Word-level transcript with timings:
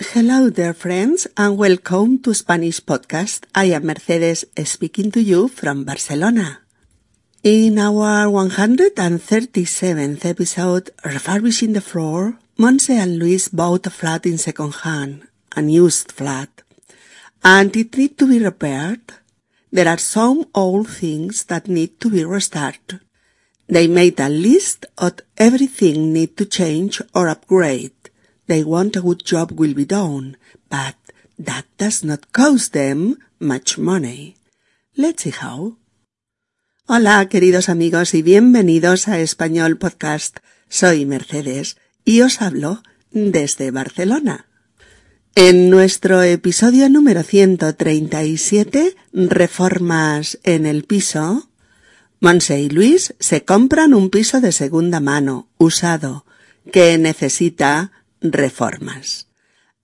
Hello 0.00 0.48
there, 0.48 0.74
friends, 0.74 1.26
and 1.36 1.58
welcome 1.58 2.20
to 2.20 2.32
Spanish 2.32 2.78
Podcast. 2.78 3.46
I 3.52 3.64
am 3.74 3.86
Mercedes 3.86 4.44
speaking 4.64 5.10
to 5.10 5.20
you 5.20 5.48
from 5.48 5.82
Barcelona. 5.82 6.60
In 7.42 7.80
our 7.80 8.30
137th 8.30 10.24
episode, 10.24 10.90
Refurbishing 11.04 11.72
the 11.72 11.80
Floor, 11.80 12.38
Monse 12.56 12.90
and 12.90 13.18
Luis 13.18 13.48
bought 13.48 13.88
a 13.88 13.90
flat 13.90 14.24
in 14.24 14.38
second 14.38 14.72
hand, 14.86 15.26
a 15.56 15.62
used 15.62 16.12
flat, 16.12 16.62
and 17.42 17.76
it 17.76 17.96
needs 17.96 18.14
to 18.18 18.28
be 18.28 18.38
repaired. 18.38 19.02
There 19.72 19.88
are 19.88 19.98
some 19.98 20.46
old 20.54 20.88
things 20.88 21.42
that 21.50 21.66
need 21.66 21.98
to 21.98 22.08
be 22.08 22.24
restarted. 22.24 23.00
They 23.66 23.88
made 23.88 24.20
a 24.20 24.28
list 24.28 24.86
of 24.96 25.18
everything 25.36 26.12
need 26.12 26.36
to 26.36 26.46
change 26.46 27.02
or 27.16 27.28
upgrade. 27.28 27.97
They 28.48 28.64
want 28.64 28.96
a 28.96 29.02
good 29.02 29.22
job 29.24 29.52
will 29.52 29.74
be 29.74 29.84
done, 29.84 30.38
but 30.70 30.96
that 31.38 31.66
does 31.76 32.02
not 32.02 32.32
cost 32.32 32.72
them 32.72 33.18
much 33.38 33.76
money. 33.76 34.36
Let's 34.96 35.24
see 35.24 35.34
how. 35.38 35.76
Hola, 36.86 37.28
queridos 37.28 37.68
amigos, 37.68 38.14
y 38.14 38.22
bienvenidos 38.22 39.06
a 39.06 39.20
Español 39.20 39.76
Podcast. 39.76 40.38
Soy 40.70 41.04
Mercedes 41.04 41.76
y 42.06 42.22
os 42.22 42.40
hablo 42.40 42.82
desde 43.10 43.70
Barcelona. 43.70 44.46
En 45.34 45.68
nuestro 45.68 46.22
episodio 46.22 46.88
número 46.88 47.24
137, 47.24 48.96
Reformas 49.12 50.38
en 50.42 50.64
el 50.64 50.84
piso, 50.84 51.50
Monse 52.18 52.62
y 52.62 52.70
Luis 52.70 53.14
se 53.20 53.44
compran 53.44 53.92
un 53.92 54.08
piso 54.08 54.40
de 54.40 54.52
segunda 54.52 55.00
mano, 55.00 55.50
usado, 55.58 56.24
que 56.72 56.96
necesita 56.96 57.92
reformas. 58.20 59.28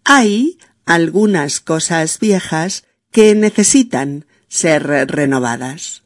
Hay 0.05 0.59
algunas 0.85 1.61
cosas 1.61 2.19
viejas 2.19 2.85
que 3.11 3.35
necesitan 3.35 4.27
ser 4.49 4.83
renovadas. 4.83 6.03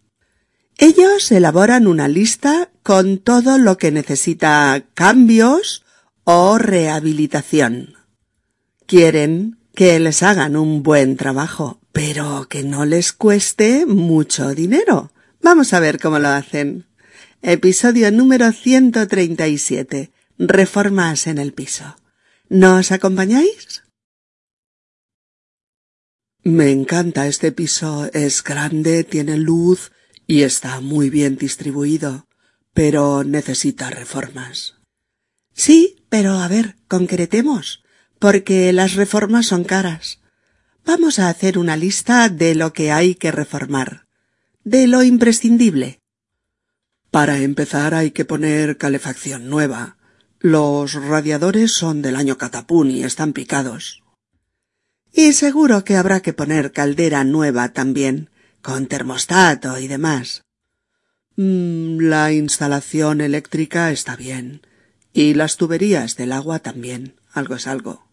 Ellos 0.76 1.32
elaboran 1.32 1.86
una 1.86 2.06
lista 2.06 2.70
con 2.82 3.18
todo 3.18 3.58
lo 3.58 3.78
que 3.78 3.90
necesita 3.90 4.84
cambios 4.94 5.84
o 6.24 6.58
rehabilitación. 6.58 7.96
Quieren 8.86 9.58
que 9.74 9.98
les 9.98 10.22
hagan 10.22 10.56
un 10.56 10.82
buen 10.82 11.16
trabajo, 11.16 11.80
pero 11.92 12.46
que 12.48 12.62
no 12.62 12.84
les 12.84 13.12
cueste 13.12 13.86
mucho 13.86 14.54
dinero. 14.54 15.10
Vamos 15.42 15.72
a 15.72 15.80
ver 15.80 15.98
cómo 15.98 16.18
lo 16.18 16.28
hacen. 16.28 16.86
Episodio 17.42 18.10
número 18.10 18.52
137. 18.52 20.10
Reformas 20.38 21.26
en 21.26 21.38
el 21.38 21.52
piso. 21.52 21.96
¿Nos 22.50 22.92
acompañáis? 22.92 23.84
Me 26.42 26.70
encanta 26.70 27.26
este 27.26 27.52
piso. 27.52 28.08
Es 28.14 28.42
grande, 28.42 29.04
tiene 29.04 29.36
luz 29.36 29.92
y 30.26 30.44
está 30.44 30.80
muy 30.80 31.10
bien 31.10 31.36
distribuido, 31.36 32.26
pero 32.72 33.22
necesita 33.22 33.90
reformas. 33.90 34.76
Sí, 35.52 36.06
pero 36.08 36.38
a 36.38 36.48
ver, 36.48 36.76
concretemos, 36.88 37.84
porque 38.18 38.72
las 38.72 38.94
reformas 38.94 39.44
son 39.44 39.64
caras. 39.64 40.20
Vamos 40.86 41.18
a 41.18 41.28
hacer 41.28 41.58
una 41.58 41.76
lista 41.76 42.30
de 42.30 42.54
lo 42.54 42.72
que 42.72 42.92
hay 42.92 43.14
que 43.14 43.30
reformar, 43.30 44.06
de 44.64 44.86
lo 44.86 45.02
imprescindible. 45.02 46.00
Para 47.10 47.40
empezar 47.40 47.92
hay 47.92 48.10
que 48.10 48.24
poner 48.24 48.78
calefacción 48.78 49.50
nueva, 49.50 49.97
los 50.40 50.94
radiadores 50.94 51.72
son 51.72 52.02
del 52.02 52.16
año 52.16 52.38
catapún 52.38 52.90
y 52.90 53.02
están 53.02 53.32
picados. 53.32 54.02
Y 55.12 55.32
seguro 55.32 55.84
que 55.84 55.96
habrá 55.96 56.20
que 56.20 56.32
poner 56.32 56.72
caldera 56.72 57.24
nueva 57.24 57.72
también, 57.72 58.30
con 58.62 58.86
termostato 58.86 59.78
y 59.78 59.88
demás. 59.88 60.44
Mm, 61.36 61.98
la 62.00 62.32
instalación 62.32 63.20
eléctrica 63.20 63.90
está 63.90 64.16
bien, 64.16 64.62
y 65.12 65.34
las 65.34 65.56
tuberías 65.56 66.16
del 66.16 66.32
agua 66.32 66.60
también, 66.60 67.16
algo 67.32 67.54
es 67.54 67.66
algo. 67.66 68.08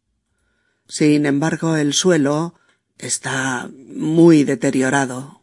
Sin 0.88 1.26
embargo, 1.26 1.76
el 1.76 1.94
suelo 1.94 2.56
está 2.98 3.70
muy 3.74 4.44
deteriorado. 4.44 5.42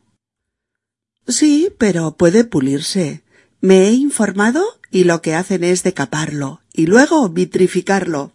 Sí, 1.26 1.72
pero 1.78 2.16
puede 2.16 2.44
pulirse. 2.44 3.22
Me 3.60 3.88
he 3.88 3.92
informado 3.92 4.80
y 4.92 5.04
lo 5.04 5.22
que 5.22 5.34
hacen 5.34 5.64
es 5.64 5.82
decaparlo 5.82 6.60
y 6.72 6.86
luego 6.86 7.28
vitrificarlo. 7.30 8.32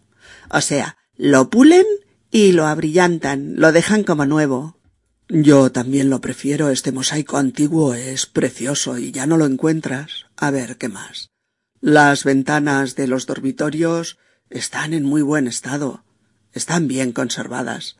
O 0.50 0.60
sea, 0.60 0.98
lo 1.16 1.50
pulen 1.50 1.86
y 2.32 2.52
lo 2.52 2.66
abrillantan, 2.66 3.54
lo 3.58 3.72
dejan 3.72 4.04
como 4.04 4.26
nuevo. 4.26 4.78
Yo 5.30 5.72
también 5.72 6.10
lo 6.10 6.20
prefiero. 6.20 6.70
Este 6.70 6.92
mosaico 6.92 7.38
antiguo 7.38 7.94
es 7.94 8.26
precioso 8.26 8.98
y 8.98 9.12
ya 9.12 9.28
no 9.28 9.38
lo 9.38 9.46
encuentras. 9.46 10.26
A 10.36 10.50
ver, 10.50 10.78
¿qué 10.78 10.90
más? 10.90 11.30
Las 11.80 12.24
ventanas 12.24 12.96
de 12.96 13.08
los 13.08 13.28
dormitorios 13.28 14.18
están 14.50 14.94
en 14.94 15.04
muy 15.04 15.22
buen 15.22 15.48
estado. 15.48 16.04
Están 16.54 16.88
bien 16.88 17.12
conservadas. 17.12 17.98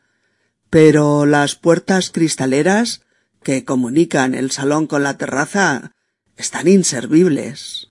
Pero 0.72 1.28
las 1.28 1.56
puertas 1.56 2.10
cristaleras 2.10 3.02
que 3.44 3.66
comunican 3.66 4.34
el 4.34 4.50
salón 4.50 4.88
con 4.88 5.04
la 5.04 5.18
terraza 5.18 5.92
están 6.38 6.68
inservibles. 6.68 7.87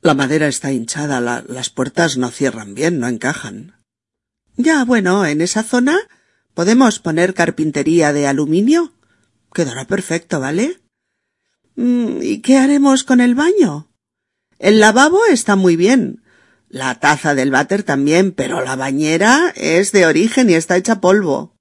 La 0.00 0.14
madera 0.14 0.46
está 0.46 0.72
hinchada, 0.72 1.20
las 1.20 1.70
puertas 1.70 2.16
no 2.16 2.30
cierran 2.30 2.74
bien, 2.74 3.00
no 3.00 3.08
encajan. 3.08 3.74
Ya, 4.56 4.84
bueno, 4.84 5.26
en 5.26 5.40
esa 5.40 5.62
zona 5.62 5.98
podemos 6.54 6.98
poner 7.00 7.34
carpintería 7.34 8.12
de 8.12 8.26
aluminio. 8.26 8.92
Quedará 9.52 9.86
perfecto, 9.86 10.40
¿vale? 10.40 10.80
Mm, 11.76 12.22
¿Y 12.22 12.40
qué 12.40 12.58
haremos 12.58 13.04
con 13.04 13.20
el 13.20 13.34
baño? 13.34 13.88
El 14.58 14.80
lavabo 14.80 15.24
está 15.26 15.56
muy 15.56 15.76
bien. 15.76 16.22
La 16.68 16.98
taza 17.00 17.34
del 17.34 17.50
váter 17.50 17.82
también, 17.82 18.32
pero 18.32 18.62
la 18.62 18.76
bañera 18.76 19.52
es 19.56 19.92
de 19.92 20.06
origen 20.06 20.50
y 20.50 20.54
está 20.54 20.76
hecha 20.76 21.00
polvo. 21.00 21.54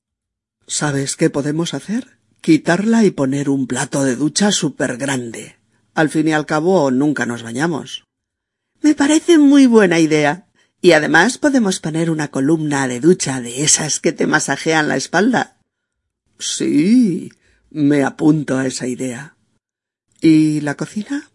¿Sabes 0.65 1.15
qué 1.15 1.29
podemos 1.29 1.73
hacer? 1.73 2.17
Quitarla 2.41 3.03
y 3.03 3.11
poner 3.11 3.49
un 3.49 3.67
plato 3.67 4.03
de 4.03 4.15
ducha 4.15 4.51
súper 4.51 4.97
grande. 4.97 5.57
Al 5.93 6.09
fin 6.09 6.27
y 6.27 6.33
al 6.33 6.45
cabo 6.45 6.91
nunca 6.91 7.25
nos 7.25 7.43
bañamos. 7.43 8.06
Me 8.81 8.95
parece 8.95 9.37
muy 9.37 9.65
buena 9.65 9.99
idea. 9.99 10.47
Y 10.81 10.91
además 10.91 11.37
podemos 11.37 11.79
poner 11.79 12.09
una 12.09 12.29
columna 12.29 12.87
de 12.87 12.99
ducha 12.99 13.41
de 13.41 13.63
esas 13.63 13.99
que 13.99 14.11
te 14.11 14.27
masajean 14.27 14.87
la 14.87 14.95
espalda. 14.95 15.57
Sí, 16.37 17.31
me 17.71 18.03
apunto 18.03 18.57
a 18.57 18.67
esa 18.67 18.87
idea. 18.87 19.35
¿Y 20.21 20.61
la 20.61 20.75
cocina? 20.75 21.31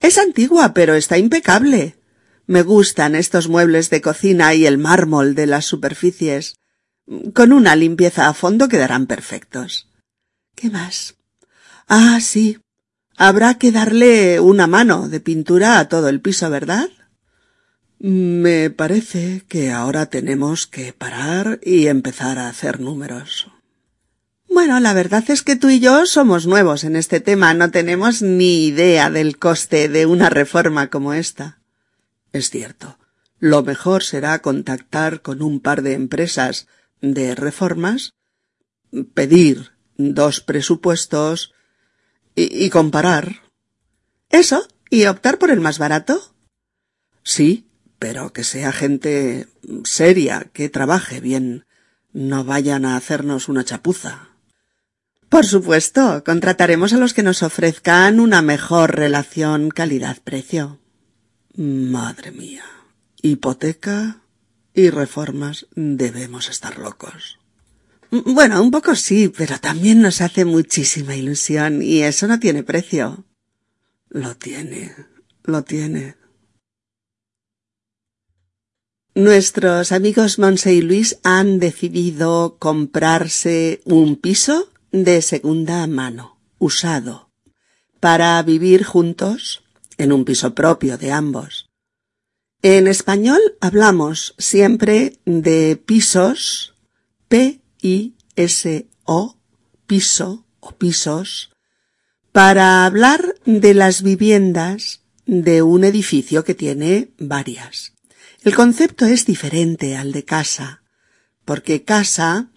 Es 0.00 0.18
antigua, 0.18 0.72
pero 0.72 0.94
está 0.94 1.18
impecable. 1.18 1.98
Me 2.46 2.62
gustan 2.62 3.14
estos 3.14 3.48
muebles 3.48 3.90
de 3.90 4.00
cocina 4.00 4.54
y 4.54 4.66
el 4.66 4.78
mármol 4.78 5.34
de 5.34 5.46
las 5.46 5.64
superficies. 5.64 6.54
Con 7.34 7.52
una 7.52 7.74
limpieza 7.74 8.28
a 8.28 8.34
fondo 8.34 8.68
quedarán 8.68 9.06
perfectos. 9.06 9.90
¿Qué 10.54 10.70
más? 10.70 11.16
Ah, 11.88 12.20
sí. 12.20 12.58
Habrá 13.20 13.58
que 13.58 13.72
darle 13.72 14.38
una 14.38 14.68
mano 14.68 15.08
de 15.08 15.18
pintura 15.18 15.80
a 15.80 15.88
todo 15.88 16.08
el 16.08 16.20
piso, 16.20 16.48
¿verdad? 16.50 16.88
Me 17.98 18.70
parece 18.70 19.42
que 19.48 19.72
ahora 19.72 20.06
tenemos 20.06 20.68
que 20.68 20.92
parar 20.92 21.58
y 21.64 21.88
empezar 21.88 22.38
a 22.38 22.48
hacer 22.48 22.78
números. 22.78 23.48
Bueno, 24.48 24.78
la 24.78 24.92
verdad 24.92 25.24
es 25.28 25.42
que 25.42 25.56
tú 25.56 25.68
y 25.68 25.80
yo 25.80 26.06
somos 26.06 26.46
nuevos 26.46 26.84
en 26.84 26.94
este 26.94 27.18
tema, 27.18 27.54
no 27.54 27.72
tenemos 27.72 28.22
ni 28.22 28.66
idea 28.66 29.10
del 29.10 29.36
coste 29.36 29.88
de 29.88 30.06
una 30.06 30.30
reforma 30.30 30.88
como 30.88 31.12
esta. 31.12 31.58
Es 32.32 32.50
cierto. 32.50 33.00
Lo 33.40 33.64
mejor 33.64 34.04
será 34.04 34.38
contactar 34.42 35.22
con 35.22 35.42
un 35.42 35.58
par 35.58 35.82
de 35.82 35.94
empresas 35.94 36.68
de 37.00 37.34
reformas, 37.34 38.12
pedir 39.12 39.72
dos 39.96 40.40
presupuestos 40.40 41.52
y, 42.38 42.70
comparar. 42.70 43.42
¿Eso? 44.30 44.66
¿Y 44.90 45.06
optar 45.06 45.38
por 45.38 45.50
el 45.50 45.60
más 45.60 45.78
barato? 45.78 46.34
Sí, 47.24 47.66
pero 47.98 48.32
que 48.32 48.44
sea 48.44 48.72
gente 48.72 49.48
seria, 49.84 50.48
que 50.52 50.68
trabaje 50.68 51.20
bien. 51.20 51.66
No 52.12 52.44
vayan 52.44 52.84
a 52.84 52.96
hacernos 52.96 53.48
una 53.48 53.64
chapuza. 53.64 54.28
Por 55.28 55.44
supuesto, 55.44 56.22
contrataremos 56.24 56.92
a 56.92 56.98
los 56.98 57.12
que 57.12 57.22
nos 57.22 57.42
ofrezcan 57.42 58.18
una 58.18 58.40
mejor 58.40 58.96
relación 58.96 59.68
calidad-precio. 59.68 60.78
Madre 61.54 62.30
mía. 62.30 62.64
Hipoteca 63.20 64.22
y 64.72 64.90
reformas 64.90 65.66
debemos 65.74 66.48
estar 66.48 66.78
locos. 66.78 67.37
Bueno, 68.10 68.62
un 68.62 68.70
poco 68.70 68.94
sí, 68.94 69.28
pero 69.28 69.58
también 69.58 70.00
nos 70.00 70.20
hace 70.22 70.44
muchísima 70.44 71.14
ilusión 71.14 71.82
y 71.82 72.02
eso 72.02 72.26
no 72.26 72.38
tiene 72.40 72.62
precio. 72.62 73.24
Lo 74.08 74.36
tiene, 74.36 74.94
lo 75.44 75.62
tiene. 75.62 76.16
Nuestros 79.14 79.92
amigos 79.92 80.38
Monse 80.38 80.72
y 80.72 80.80
Luis 80.80 81.18
han 81.22 81.58
decidido 81.58 82.56
comprarse 82.58 83.82
un 83.84 84.16
piso 84.16 84.70
de 84.92 85.20
segunda 85.20 85.86
mano, 85.86 86.38
usado, 86.58 87.30
para 88.00 88.42
vivir 88.42 88.84
juntos 88.84 89.64
en 89.98 90.12
un 90.12 90.24
piso 90.24 90.54
propio 90.54 90.96
de 90.96 91.12
ambos. 91.12 91.68
En 92.62 92.86
español 92.86 93.40
hablamos 93.60 94.34
siempre 94.38 95.18
de 95.26 95.76
pisos, 95.76 96.74
P-I-S-O, 97.80 99.38
piso 99.86 100.46
o 100.60 100.72
pisos, 100.72 101.50
para 102.32 102.84
hablar 102.84 103.34
de 103.44 103.74
las 103.74 104.02
viviendas 104.02 105.02
de 105.26 105.62
un 105.62 105.84
edificio 105.84 106.44
que 106.44 106.54
tiene 106.54 107.10
varias. 107.18 107.94
El 108.42 108.54
concepto 108.54 109.04
es 109.04 109.26
diferente 109.26 109.96
al 109.96 110.12
de 110.12 110.24
casa, 110.24 110.82
porque 111.44 111.84
casa 111.84 112.50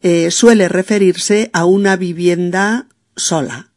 eh, 0.00 0.30
suele 0.30 0.68
referirse 0.68 1.50
a 1.52 1.64
una 1.64 1.96
vivienda 1.96 2.88
sola, 3.16 3.72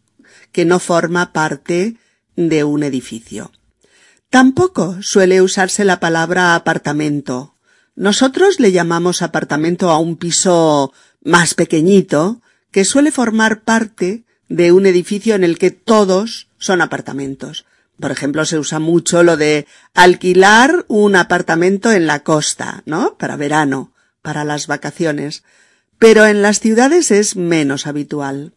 que 0.52 0.66
no 0.66 0.80
forma 0.80 1.34
parte 1.34 1.98
de 2.36 2.64
un 2.64 2.84
edificio. 2.84 3.52
Tampoco 4.30 5.02
suele 5.02 5.42
usarse 5.42 5.84
la 5.84 6.00
palabra 6.00 6.56
apartamento. 6.56 7.56
Nosotros 7.96 8.60
le 8.60 8.72
llamamos 8.72 9.22
apartamento 9.22 9.90
a 9.90 10.00
un 10.00 10.18
piso 10.18 10.94
más 11.24 11.54
pequeñito, 11.54 12.42
que 12.72 12.86
suele 12.86 13.12
formar 13.12 13.62
parte 13.62 14.24
de 14.48 14.72
un 14.72 14.86
edificio 14.86 15.36
en 15.36 15.44
el 15.44 15.58
que 15.58 15.72
todos 15.72 16.48
son 16.58 16.82
apartamentos. 16.82 17.66
Por 18.00 18.12
ejemplo, 18.12 18.46
se 18.46 18.58
usa 18.58 18.80
mucho 18.80 19.24
lo 19.24 19.38
de 19.38 19.68
alquilar 19.94 20.86
un 20.88 21.16
apartamento 21.16 21.92
en 21.92 22.08
la 22.08 22.24
costa, 22.24 22.82
¿no? 22.86 23.16
Para 23.18 23.36
verano, 23.36 23.94
para 24.22 24.44
las 24.44 24.68
vacaciones. 24.68 25.44
Pero 26.00 26.26
en 26.26 26.42
las 26.42 26.60
ciudades 26.60 27.12
es 27.12 27.36
menos 27.36 27.86
habitual. 27.86 28.54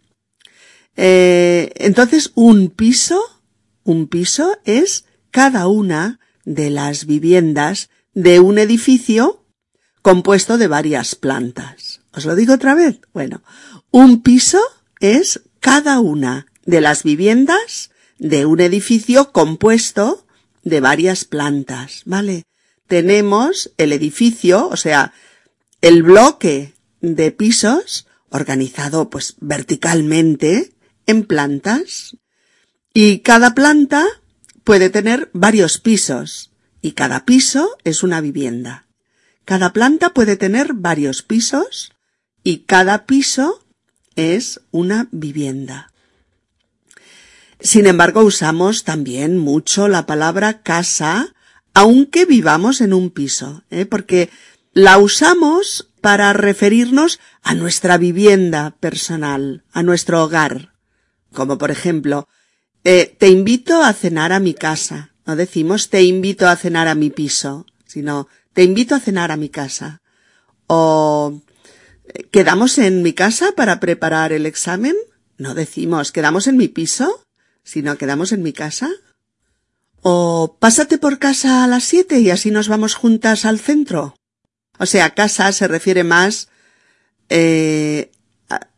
Eh, 0.96 1.72
entonces, 1.76 2.30
un 2.34 2.70
piso, 2.70 3.20
un 3.82 4.06
piso 4.06 4.56
es 4.64 5.04
cada 5.30 5.66
una 5.66 6.20
de 6.44 6.70
las 6.70 7.04
viviendas 7.04 7.90
de 8.14 8.40
un 8.40 8.58
edificio 8.58 9.44
compuesto 10.02 10.58
de 10.58 10.68
varias 10.68 11.14
plantas. 11.14 12.00
¿Os 12.12 12.24
lo 12.24 12.36
digo 12.36 12.54
otra 12.54 12.74
vez? 12.74 13.00
Bueno, 13.12 13.42
un 13.90 14.22
piso 14.22 14.60
es 15.00 15.42
cada 15.60 16.00
una 16.00 16.46
de 16.64 16.80
las 16.80 17.02
viviendas 17.02 17.90
de 18.18 18.46
un 18.46 18.60
edificio 18.60 19.32
compuesto 19.32 20.26
de 20.62 20.80
varias 20.80 21.24
plantas, 21.24 22.02
¿vale? 22.04 22.44
Tenemos 22.86 23.72
el 23.76 23.92
edificio, 23.92 24.68
o 24.68 24.76
sea, 24.76 25.12
el 25.80 26.02
bloque 26.02 26.74
de 27.00 27.32
pisos 27.32 28.06
organizado 28.30 29.10
pues 29.10 29.36
verticalmente 29.40 30.74
en 31.06 31.24
plantas 31.24 32.16
y 32.92 33.20
cada 33.20 33.54
planta 33.54 34.06
puede 34.64 34.90
tener 34.90 35.30
varios 35.32 35.78
pisos 35.78 36.53
y 36.84 36.92
cada 36.92 37.24
piso 37.24 37.78
es 37.84 38.02
una 38.02 38.20
vivienda. 38.20 38.84
Cada 39.46 39.72
planta 39.72 40.10
puede 40.10 40.36
tener 40.36 40.74
varios 40.74 41.22
pisos 41.22 41.92
y 42.42 42.58
cada 42.58 43.06
piso 43.06 43.64
es 44.16 44.60
una 44.70 45.08
vivienda. 45.10 45.90
Sin 47.58 47.86
embargo, 47.86 48.20
usamos 48.20 48.84
también 48.84 49.38
mucho 49.38 49.88
la 49.88 50.04
palabra 50.04 50.60
casa, 50.60 51.34
aunque 51.72 52.26
vivamos 52.26 52.82
en 52.82 52.92
un 52.92 53.08
piso, 53.08 53.64
¿eh? 53.70 53.86
porque 53.86 54.28
la 54.74 54.98
usamos 54.98 55.90
para 56.02 56.34
referirnos 56.34 57.18
a 57.42 57.54
nuestra 57.54 57.96
vivienda 57.96 58.76
personal, 58.78 59.64
a 59.72 59.82
nuestro 59.82 60.22
hogar. 60.22 60.74
Como 61.32 61.56
por 61.56 61.70
ejemplo, 61.70 62.28
eh, 62.84 63.16
te 63.18 63.28
invito 63.30 63.82
a 63.82 63.94
cenar 63.94 64.34
a 64.34 64.38
mi 64.38 64.52
casa. 64.52 65.13
No 65.26 65.36
decimos 65.36 65.90
te 65.90 66.02
invito 66.02 66.48
a 66.48 66.56
cenar 66.56 66.88
a 66.88 66.94
mi 66.94 67.10
piso, 67.10 67.66
sino 67.86 68.28
te 68.52 68.62
invito 68.62 68.94
a 68.94 69.00
cenar 69.00 69.30
a 69.30 69.36
mi 69.36 69.48
casa. 69.48 70.02
O 70.66 71.40
¿quedamos 72.30 72.78
en 72.78 73.02
mi 73.02 73.12
casa 73.12 73.52
para 73.56 73.80
preparar 73.80 74.32
el 74.32 74.46
examen? 74.46 74.94
No 75.38 75.54
decimos 75.54 76.12
¿quedamos 76.12 76.46
en 76.46 76.56
mi 76.56 76.68
piso? 76.68 77.24
sino 77.64 77.96
quedamos 77.96 78.32
en 78.32 78.42
mi 78.42 78.52
casa. 78.52 78.90
O 80.02 80.58
pásate 80.60 80.98
por 80.98 81.18
casa 81.18 81.64
a 81.64 81.66
las 81.66 81.84
siete 81.84 82.20
y 82.20 82.30
así 82.30 82.50
nos 82.50 82.68
vamos 82.68 82.94
juntas 82.94 83.46
al 83.46 83.58
centro. 83.58 84.14
O 84.78 84.86
sea, 84.86 85.14
casa 85.14 85.50
se 85.52 85.66
refiere 85.66 86.04
más 86.04 86.48
eh, 87.30 88.12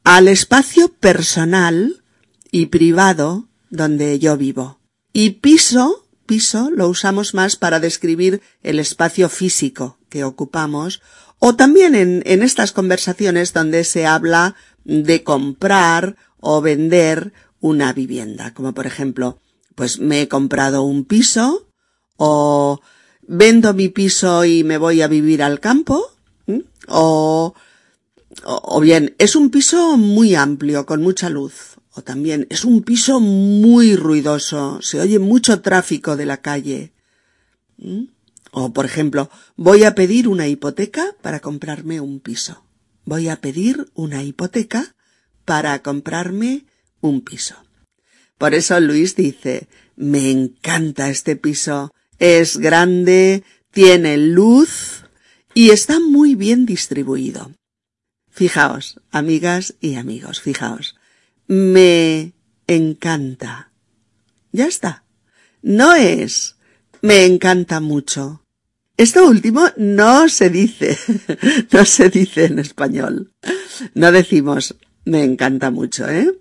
al 0.04 0.28
espacio 0.28 0.88
personal 0.92 2.02
y 2.52 2.66
privado 2.66 3.49
donde 3.70 4.20
yo 4.20 4.37
vivo. 4.37 4.78
Y 5.12 5.31
piso, 5.31 6.06
piso, 6.26 6.70
lo 6.70 6.88
usamos 6.88 7.34
más 7.34 7.56
para 7.56 7.81
describir 7.81 8.43
el 8.62 8.78
espacio 8.78 9.28
físico 9.28 9.99
que 10.08 10.25
ocupamos 10.25 11.00
o 11.38 11.55
también 11.55 11.94
en, 11.94 12.43
estas 12.43 12.73
conversaciones 12.73 13.52
donde 13.52 13.84
se 13.84 14.06
habla 14.06 14.56
de 14.84 15.23
comprar 15.23 16.17
o 16.40 16.61
vender 16.61 17.32
una 17.61 17.93
vivienda, 17.93 18.55
como 18.55 18.73
por 18.73 18.87
ejemplo, 18.87 19.40
pues 19.75 19.99
me 19.99 20.23
he 20.23 20.28
comprado 20.28 20.82
un 20.82 21.05
piso 21.05 21.67
o 22.17 22.81
vendo 23.23 23.75
mi 23.75 23.88
piso 23.88 24.44
y 24.44 24.64
me 24.64 24.78
voy 24.78 25.02
a 25.02 25.08
vivir 25.08 25.43
al 25.43 25.61
campo 25.61 26.11
o, 26.88 27.55
o 28.44 28.81
bien 28.81 29.14
es 29.19 29.37
un 29.37 29.50
piso 29.50 29.96
muy 29.96 30.34
amplio 30.34 30.87
con 30.87 31.02
mucha 31.02 31.28
luz 31.28 31.75
o 31.96 32.02
también 32.02 32.46
es 32.50 32.66
un 32.66 32.82
piso 32.82 33.20
muy 33.20 33.96
ruidoso, 33.96 34.81
se 34.82 35.00
oye 35.00 35.19
mucho 35.19 35.62
tráfico 35.62 36.14
de 36.14 36.26
la 36.26 36.43
calle. 36.43 36.93
O, 38.50 38.75
por 38.75 38.84
ejemplo, 38.84 39.31
voy 39.56 39.84
a 39.84 39.94
pedir 39.94 40.28
una 40.28 40.46
hipoteca 40.46 41.16
para 41.22 41.40
comprarme 41.40 42.00
un 42.00 42.20
piso. 42.20 42.66
Voy 43.06 43.31
a 43.31 43.40
pedir 43.40 43.90
una 43.94 44.22
hipoteca 44.22 44.94
para 45.46 45.82
comprarme 45.82 46.66
un 47.00 47.22
piso. 47.22 47.54
Por 48.37 48.52
eso 48.52 48.78
Luis 48.78 49.16
dice, 49.16 49.66
me 49.96 50.31
encanta 50.31 51.08
este 51.08 51.34
piso, 51.34 51.94
es 52.19 52.58
grande, 52.58 53.42
tiene 53.70 54.19
luz 54.19 55.04
y 55.54 55.70
está 55.70 55.99
muy 55.99 56.34
bien 56.34 56.66
distribuido. 56.66 57.52
Fijaos, 58.31 59.00
amigas 59.11 59.76
y 59.80 59.94
amigos, 59.94 60.42
fijaos, 60.42 60.96
me 61.47 62.33
encanta. 62.67 63.71
Ya 64.53 64.67
está. 64.67 65.05
No 65.62 65.95
es 65.95 66.57
me 67.03 67.25
encanta 67.25 67.81
mucho. 67.81 68.43
Esto 68.97 69.26
último 69.26 69.67
no 69.76 70.29
se 70.29 70.49
dice, 70.49 70.99
no 71.73 71.85
se 71.85 72.09
dice 72.09 72.47
en 72.47 72.59
español. 72.59 73.33
No 73.95 74.11
decimos 74.11 74.76
me 75.05 75.23
encanta 75.23 75.71
mucho, 75.71 76.09
¿eh? 76.09 76.33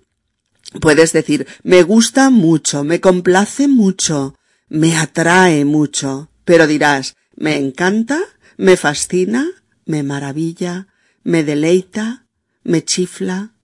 Puedes 0.82 1.14
decir 1.14 1.48
me 1.64 1.84
gusta 1.84 2.30
mucho, 2.30 2.84
me 2.84 3.02
complace 3.02 3.68
mucho, 3.68 4.36
me 4.70 4.96
atrae 4.98 5.66
mucho, 5.66 6.30
pero 6.46 6.66
dirás 6.66 7.16
me 7.36 7.58
encanta, 7.58 8.20
me 8.58 8.78
fascina, 8.78 9.46
me 9.86 10.04
maravilla, 10.04 10.88
me 11.24 11.44
deleita, 11.44 12.26
me 12.64 12.84
chifla, 12.84 13.55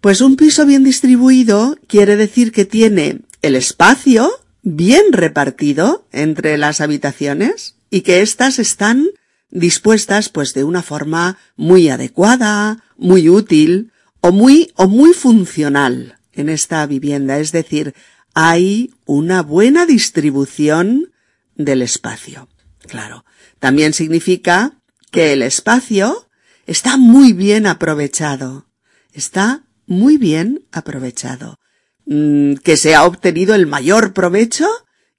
Pues 0.01 0.21
un 0.21 0.35
piso 0.35 0.65
bien 0.65 0.83
distribuido 0.83 1.77
quiere 1.87 2.15
decir 2.15 2.51
que 2.51 2.65
tiene 2.65 3.21
el 3.43 3.55
espacio 3.55 4.31
bien 4.63 5.11
repartido 5.11 6.07
entre 6.11 6.57
las 6.57 6.81
habitaciones 6.81 7.75
y 7.91 8.01
que 8.01 8.21
éstas 8.21 8.57
están 8.57 9.07
dispuestas 9.51 10.29
pues 10.29 10.55
de 10.55 10.63
una 10.63 10.81
forma 10.81 11.37
muy 11.55 11.89
adecuada, 11.89 12.83
muy 12.97 13.29
útil 13.29 13.91
o 14.21 14.31
muy 14.31 14.71
o 14.75 14.87
muy 14.87 15.13
funcional 15.13 16.17
en 16.33 16.49
esta 16.49 16.85
vivienda, 16.87 17.39
es 17.39 17.51
decir, 17.51 17.93
hay 18.33 18.93
una 19.05 19.41
buena 19.43 19.85
distribución 19.85 21.11
del 21.55 21.81
espacio. 21.81 22.47
Claro, 22.87 23.25
también 23.59 23.93
significa 23.93 24.80
que 25.11 25.33
el 25.33 25.43
espacio 25.43 26.29
está 26.65 26.97
muy 26.97 27.33
bien 27.33 27.67
aprovechado, 27.67 28.67
está 29.13 29.63
muy 29.85 30.17
bien 30.17 30.65
aprovechado, 30.71 31.59
mm, 32.05 32.55
que 32.55 32.77
se 32.77 32.95
ha 32.95 33.03
obtenido 33.03 33.53
el 33.53 33.67
mayor 33.67 34.13
provecho 34.13 34.67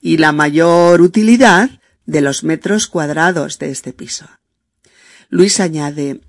y 0.00 0.16
la 0.16 0.32
mayor 0.32 1.02
utilidad 1.02 1.70
de 2.06 2.20
los 2.22 2.42
metros 2.42 2.86
cuadrados 2.86 3.58
de 3.58 3.70
este 3.70 3.92
piso. 3.92 4.26
Luis 5.28 5.60
añade, 5.60 6.20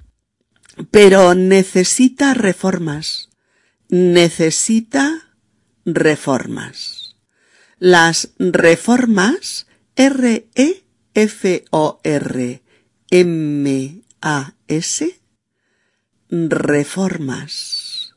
pero 0.92 1.34
necesita 1.36 2.34
reformas, 2.34 3.30
necesita 3.90 5.34
reformas. 5.86 7.16
Las 7.80 8.30
reformas, 8.38 9.68
R-E-F-O-R-M-A-S, 13.14 14.02
reformas. 16.32 18.16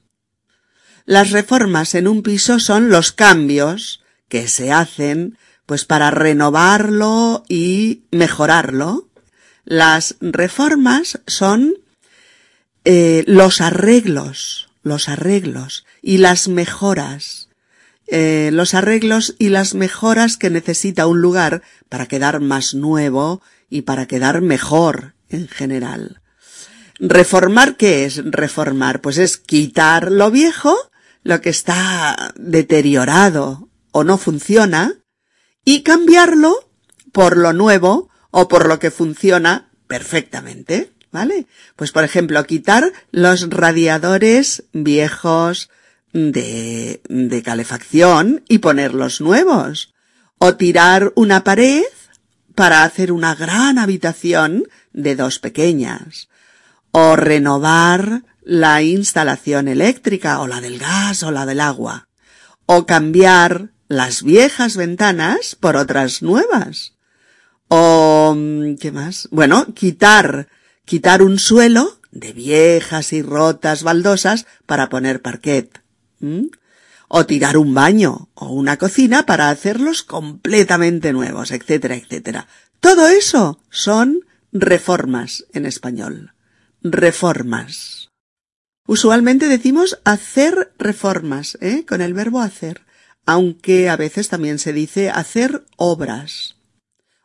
Las 1.04 1.32
reformas 1.32 1.94
en 1.94 2.08
un 2.08 2.22
piso 2.22 2.58
son 2.58 2.88
los 2.88 3.12
cambios 3.12 4.02
que 4.28 4.48
se 4.48 4.72
hacen 4.72 5.36
pues 5.66 5.84
para 5.84 6.10
renovarlo 6.10 7.44
y 7.46 8.04
mejorarlo. 8.10 9.10
Las 9.66 10.16
reformas 10.20 11.20
son 11.26 11.74
eh, 12.86 13.22
los 13.26 13.60
arreglos, 13.60 14.70
los 14.82 15.10
arreglos 15.10 15.84
y 16.00 16.16
las 16.18 16.48
mejoras, 16.48 17.50
eh, 18.06 18.48
los 18.50 18.72
arreglos 18.72 19.34
y 19.38 19.50
las 19.50 19.74
mejoras 19.74 20.38
que 20.38 20.48
necesita 20.48 21.06
un 21.06 21.20
lugar 21.20 21.60
para 21.90 22.06
quedar 22.06 22.40
más 22.40 22.72
nuevo 22.72 23.42
y 23.68 23.82
para 23.82 24.06
quedar 24.06 24.40
mejor 24.40 25.14
en 25.28 25.49
general. 25.49 26.20
Reformar, 26.99 27.76
¿qué 27.76 28.04
es 28.04 28.23
reformar? 28.25 29.00
Pues 29.00 29.18
es 29.18 29.37
quitar 29.37 30.11
lo 30.11 30.30
viejo, 30.30 30.75
lo 31.23 31.40
que 31.40 31.50
está 31.50 32.32
deteriorado 32.37 33.68
o 33.92 34.04
no 34.04 34.18
funciona, 34.18 34.94
y 35.64 35.82
cambiarlo 35.82 36.70
por 37.12 37.37
lo 37.37 37.52
nuevo 37.52 38.08
o 38.30 38.49
por 38.49 38.68
lo 38.68 38.78
que 38.78 38.90
funciona 38.90 39.70
perfectamente, 39.87 40.92
¿vale? 41.11 41.46
Pues 41.75 41.92
por 41.92 42.04
ejemplo, 42.04 42.44
quitar 42.44 42.92
los 43.11 43.50
radiadores 43.50 44.64
viejos 44.73 45.70
de, 46.12 47.00
de 47.08 47.42
calefacción 47.42 48.44
y 48.49 48.58
ponerlos 48.58 49.20
nuevos. 49.20 49.94
O 50.38 50.56
tirar 50.56 51.12
una 51.16 51.44
pared 51.44 51.82
para 52.56 52.82
hacer 52.82 53.12
una 53.12 53.36
gran 53.36 53.78
habitación 53.78 54.64
de 54.92 55.14
dos 55.14 55.38
pequeñas. 55.38 56.28
O 56.90 57.14
renovar 57.14 58.22
la 58.42 58.82
instalación 58.82 59.68
eléctrica 59.68 60.40
o 60.40 60.48
la 60.48 60.60
del 60.60 60.78
gas 60.78 61.22
o 61.22 61.30
la 61.30 61.46
del 61.46 61.60
agua. 61.60 62.08
O 62.64 62.86
cambiar 62.86 63.68
las 63.88 64.22
viejas 64.22 64.76
ventanas 64.76 65.54
por 65.54 65.76
otras 65.76 66.22
nuevas. 66.22 66.94
O, 67.68 68.34
mm, 68.36 68.76
¿qué 68.76 68.90
más? 68.90 69.28
Bueno, 69.30 69.66
quitar, 69.75 70.48
quitar 70.84 71.22
un 71.22 71.38
suelo 71.38 72.00
de 72.10 72.32
viejas 72.32 73.12
y 73.12 73.20
rotas 73.20 73.82
baldosas 73.82 74.46
para 74.64 74.88
poner 74.88 75.20
parquet. 75.20 75.82
O 77.08 77.26
tirar 77.26 77.56
un 77.56 77.75
baño 77.75 78.28
o 78.34 78.50
una 78.50 78.76
cocina 78.76 79.26
para 79.26 79.50
hacerlos 79.50 80.02
completamente 80.02 81.12
nuevos, 81.12 81.50
etcétera, 81.50 81.96
etcétera. 81.96 82.48
Todo 82.80 83.08
eso 83.08 83.60
son 83.70 84.20
reformas 84.52 85.46
en 85.52 85.66
español. 85.66 86.32
Reformas. 86.82 88.10
Usualmente 88.86 89.48
decimos 89.48 89.98
hacer 90.04 90.72
reformas, 90.78 91.58
¿eh? 91.60 91.84
Con 91.86 92.00
el 92.00 92.14
verbo 92.14 92.40
hacer 92.40 92.86
aunque 93.26 93.90
a 93.90 93.96
veces 93.96 94.28
también 94.28 94.58
se 94.58 94.72
dice 94.72 95.10
hacer 95.10 95.66
obras 95.76 96.56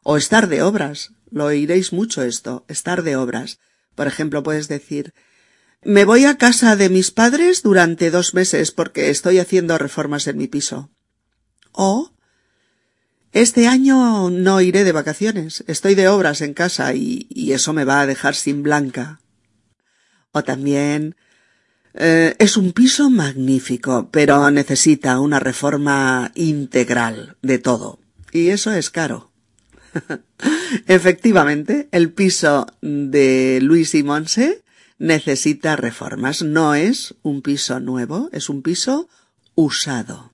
o 0.04 0.18
estar 0.18 0.48
de 0.48 0.64
obras. 0.64 1.12
Lo 1.30 1.46
oiréis 1.46 1.94
mucho 1.94 2.24
esto, 2.24 2.66
estar 2.68 3.04
de 3.04 3.16
obras. 3.16 3.60
Por 3.96 4.08
ejemplo, 4.08 4.42
puedes 4.42 4.68
decir 4.68 5.14
me 5.84 6.06
voy 6.06 6.26
a 6.26 6.38
casa 6.38 6.76
de 6.76 6.90
mis 6.90 7.12
padres 7.12 7.64
durante 7.64 8.12
dos 8.12 8.34
meses 8.34 8.72
porque 8.72 9.10
estoy 9.10 9.40
haciendo 9.40 9.78
reformas 9.78 10.28
en 10.28 10.38
mi 10.38 10.48
piso. 10.48 10.90
O 11.72 12.12
este 13.32 13.68
año 13.68 14.30
no 14.30 14.62
iré 14.62 14.84
de 14.84 14.92
vacaciones, 14.92 15.64
estoy 15.68 15.96
de 15.96 16.10
obras 16.10 16.42
en 16.42 16.54
casa 16.54 16.94
y, 16.94 17.28
eso 17.54 17.74
me 17.74 17.86
va 17.86 18.02
a 18.02 18.06
dejar 18.06 18.36
sin 18.36 18.62
blanca. 18.62 19.22
O 20.34 20.44
también 20.44 21.16
eh, 21.94 22.36
es 22.40 22.58
un 22.58 22.74
piso 22.74 23.10
magnífico, 23.10 24.10
pero 24.12 24.52
necesita 24.52 25.20
una 25.20 25.40
reforma 25.40 26.32
integral 26.36 27.38
de 27.42 27.58
todo. 27.58 28.00
Y 28.32 28.50
eso 28.50 28.72
es 28.72 28.90
caro. 28.90 29.32
Efectivamente, 30.88 31.90
el 31.92 32.12
piso 32.12 32.68
de 32.82 33.60
Luis 33.62 33.96
y 33.96 34.04
Monse 34.04 34.62
necesita 35.02 35.76
reformas. 35.76 36.44
No 36.44 36.76
es 36.76 37.16
un 37.24 37.42
piso 37.42 37.80
nuevo, 37.80 38.30
es 38.32 38.50
un 38.50 38.62
piso 38.62 39.10
usado. 39.56 40.32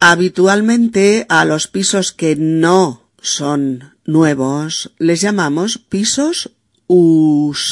Habitualmente 0.00 1.24
a 1.28 1.44
los 1.44 1.68
pisos 1.68 2.10
que 2.12 2.34
no 2.36 3.10
son 3.20 3.96
nuevos 4.04 4.92
les 4.98 5.20
llamamos 5.20 5.78
pisos 5.78 6.50
usados. 6.88 7.70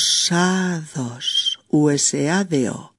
USADO, 1.68 2.94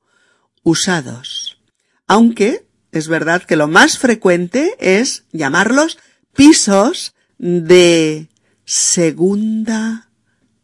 usados. 0.63 1.57
Aunque 2.05 2.67
es 2.91 3.07
verdad 3.07 3.43
que 3.43 3.55
lo 3.55 3.69
más 3.69 3.97
frecuente 3.97 4.75
es 4.79 5.23
llamarlos 5.31 5.97
pisos 6.35 7.15
de 7.37 8.27
segunda 8.65 10.09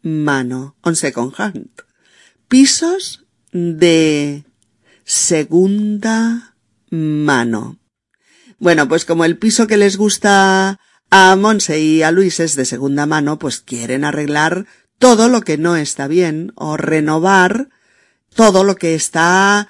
mano, 0.01 0.75
on 0.81 0.97
second 0.97 1.33
hand. 1.37 1.69
Pisos 2.53 3.25
de 3.51 4.43
segunda 5.03 6.55
mano. 6.91 7.79
Bueno, 8.59 8.87
pues 8.87 9.05
como 9.05 9.25
el 9.25 9.39
piso 9.39 9.65
que 9.65 9.75
les 9.75 9.97
gusta 9.97 10.79
a 11.09 11.35
Monse 11.35 11.79
y 11.79 12.03
a 12.03 12.11
Luis 12.11 12.39
es 12.39 12.55
de 12.55 12.65
segunda 12.65 13.07
mano, 13.07 13.39
pues 13.39 13.59
quieren 13.59 14.05
arreglar 14.05 14.67
todo 14.99 15.29
lo 15.29 15.41
que 15.41 15.57
no 15.57 15.75
está 15.75 16.07
bien 16.07 16.51
o 16.53 16.77
renovar 16.77 17.69
todo 18.35 18.63
lo 18.63 18.75
que 18.75 18.93
está 18.93 19.67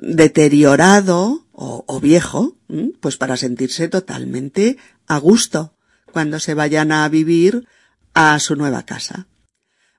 deteriorado 0.00 1.48
o, 1.50 2.00
viejo, 2.00 2.56
pues 3.00 3.16
para 3.16 3.36
sentirse 3.36 3.88
totalmente 3.88 4.78
a 5.08 5.18
gusto 5.18 5.74
cuando 6.12 6.38
se 6.38 6.54
vayan 6.54 6.92
a 6.92 7.08
vivir 7.08 7.66
a 8.14 8.38
su 8.38 8.54
nueva 8.54 8.84
casa. 8.84 9.26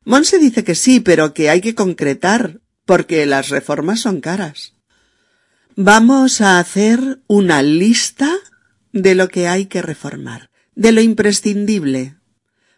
Monse 0.04 0.40
dice 0.40 0.64
que 0.64 0.76
sí, 0.76 1.00
pero 1.00 1.34
que 1.34 1.50
hay 1.50 1.62
que 1.62 1.76
concretar, 1.76 2.62
porque 2.86 3.26
las 3.26 3.50
reformas 3.50 4.00
son 4.00 4.22
caras. 4.22 4.74
Vamos 5.76 6.42
a 6.42 6.60
hacer 6.60 7.22
una 7.28 7.62
lista 7.62 8.36
de 8.92 9.16
lo 9.16 9.30
que 9.30 9.48
hay 9.48 9.68
que 9.68 9.82
reformar, 9.82 10.50
de 10.76 10.92
lo 10.92 11.02
imprescindible. 11.02 12.18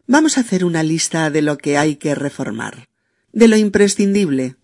Vamos 0.05 0.37
a 0.37 0.41
hacer 0.41 0.65
una 0.65 0.83
lista 0.83 1.29
de 1.29 1.41
lo 1.41 1.57
que 1.57 1.77
hay 1.77 1.95
que 1.95 2.13
reformar, 2.13 2.89
de 3.31 3.47
lo 3.47 3.57
imprescindible 3.57 4.57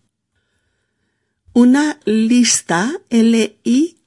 una 1.54 2.00
lista, 2.06 3.02
L-I-S-T-A, 3.10 4.00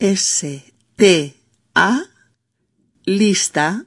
lista. 3.05 3.87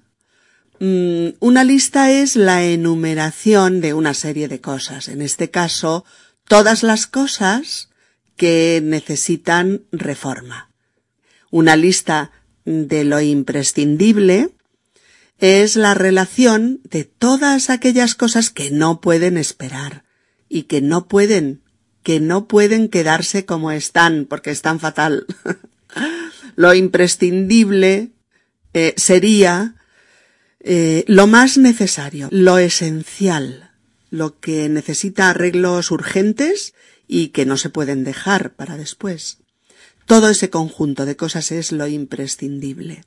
Mm, 0.80 1.30
una 1.40 1.64
lista 1.64 2.12
es 2.12 2.36
la 2.36 2.64
enumeración 2.64 3.82
de 3.82 3.94
una 3.94 4.14
serie 4.14 4.48
de 4.48 4.62
cosas. 4.62 5.08
En 5.08 5.22
este 5.22 5.50
caso, 5.50 6.06
todas 6.48 6.84
las 6.84 7.08
cosas 7.08 7.90
que 8.36 8.82
necesitan 8.84 9.84
reforma. 9.92 10.72
Una 11.52 11.76
lista 11.76 12.32
de 12.66 13.06
lo 13.06 13.22
imprescindible 13.22 14.50
es 15.40 15.76
la 15.76 15.94
relación 15.94 16.82
de 16.84 17.04
todas 17.06 17.70
aquellas 17.70 18.16
cosas 18.16 18.50
que 18.50 18.72
no 18.72 19.00
pueden 19.00 19.38
esperar 19.38 20.04
y 20.50 20.64
que 20.64 20.82
no 20.82 21.08
pueden, 21.08 21.62
que 22.04 22.20
no 22.20 22.48
pueden 22.48 22.90
quedarse 22.90 23.46
como 23.46 23.72
están 23.72 24.26
porque 24.26 24.52
están 24.52 24.80
fatal. 24.80 25.26
lo 26.56 26.74
imprescindible 26.74 28.12
eh, 28.74 28.94
sería 28.98 29.75
eh, 30.68 31.06
lo 31.08 31.28
más 31.28 31.60
necesario, 31.60 32.28
lo 32.32 32.58
esencial, 32.58 33.70
lo 34.10 34.40
que 34.40 34.68
necesita 34.68 35.30
arreglos 35.30 35.92
urgentes 35.92 36.74
y 37.08 37.28
que 37.28 37.46
no 37.46 37.58
se 37.58 37.70
pueden 37.70 38.04
dejar 38.04 38.56
para 38.56 38.76
después. 38.76 39.38
Todo 40.08 40.28
ese 40.32 40.50
conjunto 40.50 41.06
de 41.06 41.16
cosas 41.16 41.52
es 41.52 41.72
lo 41.72 41.86
imprescindible. 41.86 43.04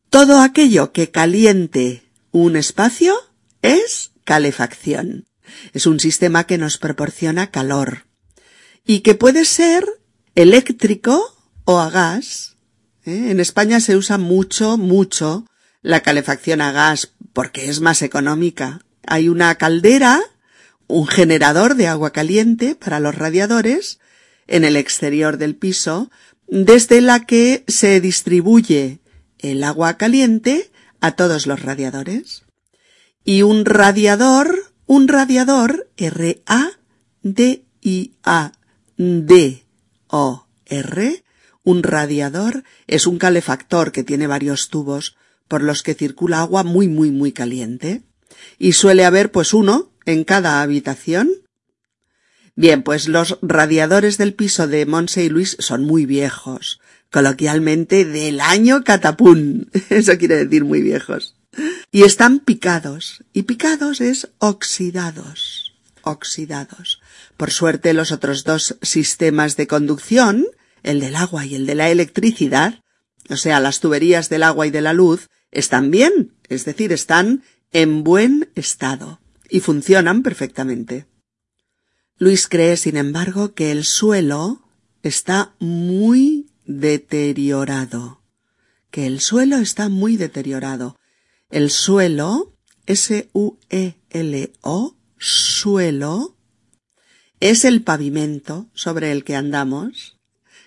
Todo 0.08 0.40
aquello 0.40 0.92
que 0.92 1.10
caliente 1.10 2.04
un 2.32 2.56
espacio 2.56 3.16
es 3.60 4.12
calefacción. 4.24 5.26
Es 5.74 5.86
un 5.86 6.00
sistema 6.00 6.44
que 6.44 6.56
nos 6.56 6.78
proporciona 6.78 7.50
calor 7.50 8.06
y 8.86 9.00
que 9.00 9.14
puede 9.14 9.44
ser 9.44 9.84
eléctrico 10.34 11.36
o 11.66 11.80
a 11.80 11.90
gas. 11.90 12.56
¿eh? 13.04 13.26
En 13.28 13.40
España 13.40 13.78
se 13.80 13.94
usa 13.94 14.16
mucho, 14.16 14.78
mucho 14.78 15.44
la 15.82 16.00
calefacción 16.00 16.62
a 16.62 16.72
gas 16.72 17.12
porque 17.34 17.68
es 17.68 17.82
más 17.82 18.00
económica. 18.00 18.80
Hay 19.10 19.30
una 19.30 19.54
caldera, 19.54 20.20
un 20.86 21.06
generador 21.06 21.76
de 21.76 21.86
agua 21.86 22.12
caliente 22.12 22.74
para 22.74 23.00
los 23.00 23.14
radiadores 23.14 24.00
en 24.46 24.64
el 24.64 24.76
exterior 24.76 25.38
del 25.38 25.56
piso, 25.56 26.10
desde 26.46 27.00
la 27.00 27.24
que 27.24 27.64
se 27.68 28.02
distribuye 28.02 29.00
el 29.38 29.64
agua 29.64 29.96
caliente 29.96 30.70
a 31.00 31.12
todos 31.12 31.46
los 31.46 31.62
radiadores. 31.62 32.42
Y 33.24 33.40
un 33.42 33.64
radiador, 33.64 34.72
un 34.86 35.08
radiador, 35.08 35.88
R-A-D-I-A-D 35.96 36.76
o-R, 40.08 41.24
un 41.64 41.82
radiador 41.82 42.62
es 42.86 43.06
un 43.06 43.16
calefactor 43.18 43.90
que 43.90 44.04
tiene 44.04 44.26
varios 44.26 44.68
tubos 44.68 45.16
por 45.48 45.62
los 45.62 45.82
que 45.82 45.94
circula 45.94 46.40
agua 46.40 46.62
muy 46.62 46.88
muy 46.88 47.10
muy 47.10 47.32
caliente 47.32 48.02
y 48.58 48.72
suele 48.72 49.04
haber 49.04 49.30
pues 49.30 49.54
uno 49.54 49.90
en 50.04 50.24
cada 50.24 50.62
habitación. 50.62 51.30
Bien, 52.56 52.82
pues 52.82 53.08
los 53.08 53.38
radiadores 53.40 54.18
del 54.18 54.34
piso 54.34 54.66
de 54.66 54.84
Monse 54.84 55.22
y 55.22 55.28
Luis 55.28 55.56
son 55.60 55.84
muy 55.84 56.06
viejos, 56.06 56.80
coloquialmente 57.10 58.04
del 58.04 58.40
año 58.40 58.82
catapún, 58.82 59.70
eso 59.90 60.18
quiere 60.18 60.44
decir 60.44 60.64
muy 60.64 60.82
viejos. 60.82 61.36
Y 61.90 62.02
están 62.02 62.40
picados, 62.40 63.24
y 63.32 63.42
picados 63.42 64.00
es 64.00 64.28
oxidados, 64.38 65.74
oxidados. 66.02 67.00
Por 67.36 67.50
suerte 67.50 67.92
los 67.94 68.12
otros 68.12 68.44
dos 68.44 68.76
sistemas 68.82 69.56
de 69.56 69.66
conducción, 69.66 70.46
el 70.82 71.00
del 71.00 71.16
agua 71.16 71.46
y 71.46 71.54
el 71.54 71.66
de 71.66 71.74
la 71.74 71.90
electricidad, 71.90 72.82
o 73.28 73.36
sea, 73.36 73.60
las 73.60 73.80
tuberías 73.80 74.28
del 74.28 74.42
agua 74.42 74.66
y 74.66 74.70
de 74.70 74.80
la 74.80 74.92
luz, 74.92 75.28
están 75.50 75.90
bien, 75.90 76.34
es 76.48 76.64
decir, 76.64 76.92
están 76.92 77.42
en 77.72 78.04
buen 78.04 78.50
estado 78.54 79.20
y 79.48 79.60
funcionan 79.60 80.22
perfectamente. 80.22 81.06
Luis 82.16 82.48
cree, 82.48 82.76
sin 82.76 82.96
embargo, 82.96 83.54
que 83.54 83.70
el 83.70 83.84
suelo 83.84 84.68
está 85.02 85.54
muy 85.60 86.50
deteriorado, 86.64 88.22
que 88.90 89.06
el 89.06 89.20
suelo 89.20 89.56
está 89.56 89.88
muy 89.88 90.16
deteriorado. 90.16 90.98
El 91.50 91.70
suelo, 91.70 92.56
S-U-E-L-O, 92.86 93.36
suelo, 95.18 96.36
es 97.40 97.64
el 97.64 97.82
pavimento 97.82 98.68
sobre 98.74 99.12
el 99.12 99.24
que 99.24 99.36
andamos. 99.36 100.18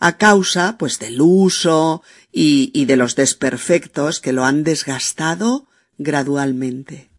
a 0.00 0.18
causa 0.18 0.76
pues 0.78 0.98
del 0.98 1.20
uso 1.20 2.02
y, 2.30 2.70
y 2.74 2.84
de 2.84 2.96
los 2.96 3.16
desperfectos 3.16 4.20
que 4.20 4.32
lo 4.32 4.44
han 4.44 4.62
desgastado 4.62 5.66
gradualmente. 5.96 7.10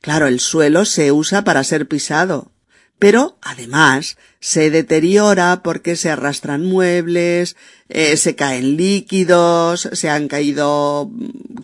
Claro, 0.00 0.26
el 0.26 0.40
suelo 0.40 0.84
se 0.84 1.12
usa 1.12 1.44
para 1.44 1.64
ser 1.64 1.88
pisado, 1.88 2.52
pero 2.98 3.38
además 3.42 4.16
se 4.40 4.70
deteriora 4.70 5.62
porque 5.62 5.96
se 5.96 6.10
arrastran 6.10 6.64
muebles, 6.64 7.56
eh, 7.88 8.16
se 8.16 8.34
caen 8.34 8.76
líquidos, 8.76 9.88
se 9.92 10.10
han 10.10 10.28
caído 10.28 11.10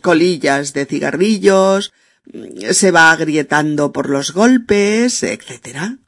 colillas 0.00 0.72
de 0.72 0.86
cigarrillos, 0.86 1.92
se 2.70 2.90
va 2.90 3.10
agrietando 3.10 3.92
por 3.92 4.08
los 4.08 4.32
golpes, 4.32 5.22
etc. 5.22 5.98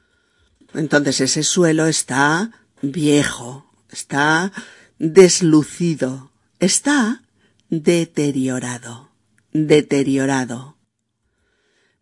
Entonces 0.73 1.21
ese 1.21 1.43
suelo 1.43 1.87
está 1.87 2.51
viejo, 2.81 3.69
está 3.91 4.51
deslucido, 4.97 6.31
está 6.59 7.21
deteriorado, 7.69 9.11
deteriorado. 9.51 10.76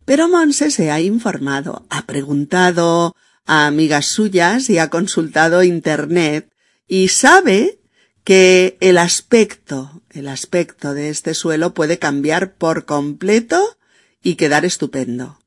Pero 0.05 0.29
Monse 0.29 0.71
se 0.71 0.91
ha 0.91 1.01
informado, 1.01 1.85
ha 1.89 2.05
preguntado 2.05 3.15
a 3.45 3.65
amigas 3.65 4.05
suyas 4.05 4.69
y 4.69 4.77
ha 4.77 4.89
consultado 4.89 5.63
Internet 5.63 6.51
y 6.87 7.07
sabe 7.09 7.79
que 8.23 8.77
el 8.79 8.97
aspecto, 8.97 10.01
el 10.11 10.27
aspecto 10.27 10.93
de 10.93 11.09
este 11.09 11.33
suelo 11.33 11.73
puede 11.73 11.99
cambiar 11.99 12.53
por 12.53 12.85
completo 12.85 13.77
y 14.21 14.35
quedar 14.35 14.65
estupendo. 14.65 15.39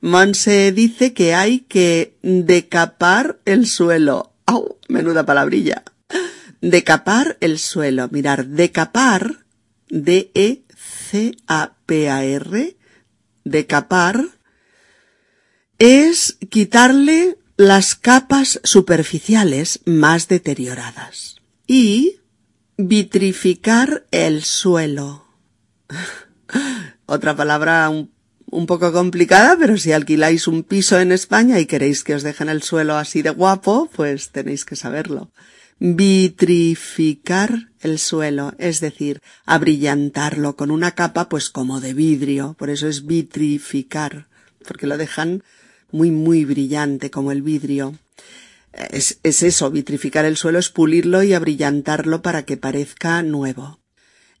Monse 0.00 0.72
dice 0.72 1.14
que 1.14 1.34
hay 1.34 1.60
que 1.60 2.18
decapar 2.22 3.40
el 3.46 3.66
suelo. 3.66 4.34
¡Au! 4.44 4.78
Menuda 4.88 5.24
palabrilla. 5.24 5.82
Decapar 6.60 7.38
el 7.40 7.58
suelo. 7.58 8.08
Mirar, 8.10 8.46
decapar, 8.46 9.44
D-E-C-A-P-A-R, 9.88 10.66
decapar, 13.44 14.24
es 15.78 16.38
quitarle 16.50 17.36
las 17.56 17.94
capas 17.94 18.60
superficiales 18.64 19.80
más 19.84 20.28
deterioradas. 20.28 21.36
Y 21.66 22.20
vitrificar 22.76 24.06
el 24.10 24.44
suelo. 24.44 25.26
Otra 27.06 27.36
palabra 27.36 27.88
un, 27.88 28.10
un, 28.50 28.66
poco 28.66 28.92
complicada, 28.92 29.56
pero 29.58 29.76
si 29.76 29.92
alquiláis 29.92 30.48
un 30.48 30.62
piso 30.62 30.98
en 30.98 31.12
España 31.12 31.60
y 31.60 31.66
queréis 31.66 32.02
que 32.02 32.14
os 32.14 32.22
dejen 32.22 32.48
el 32.48 32.62
suelo 32.62 32.96
así 32.96 33.22
de 33.22 33.30
guapo, 33.30 33.90
pues 33.94 34.30
tenéis 34.30 34.64
que 34.64 34.76
saberlo. 34.76 35.30
Vitrificar 35.78 37.68
el 37.84 37.98
suelo, 37.98 38.54
es 38.58 38.80
decir, 38.80 39.20
abrillantarlo 39.44 40.56
con 40.56 40.70
una 40.70 40.92
capa 40.92 41.28
pues 41.28 41.50
como 41.50 41.80
de 41.80 41.94
vidrio, 41.94 42.54
por 42.58 42.70
eso 42.70 42.88
es 42.88 43.06
vitrificar, 43.06 44.28
porque 44.66 44.86
lo 44.86 44.96
dejan 44.96 45.42
muy 45.90 46.10
muy 46.10 46.44
brillante 46.44 47.10
como 47.10 47.30
el 47.30 47.42
vidrio. 47.42 47.94
Es, 48.72 49.18
es 49.22 49.42
eso, 49.42 49.70
vitrificar 49.70 50.24
el 50.24 50.36
suelo 50.36 50.58
es 50.58 50.68
pulirlo 50.68 51.22
y 51.22 51.32
abrillantarlo 51.32 52.22
para 52.22 52.44
que 52.44 52.56
parezca 52.56 53.22
nuevo. 53.22 53.78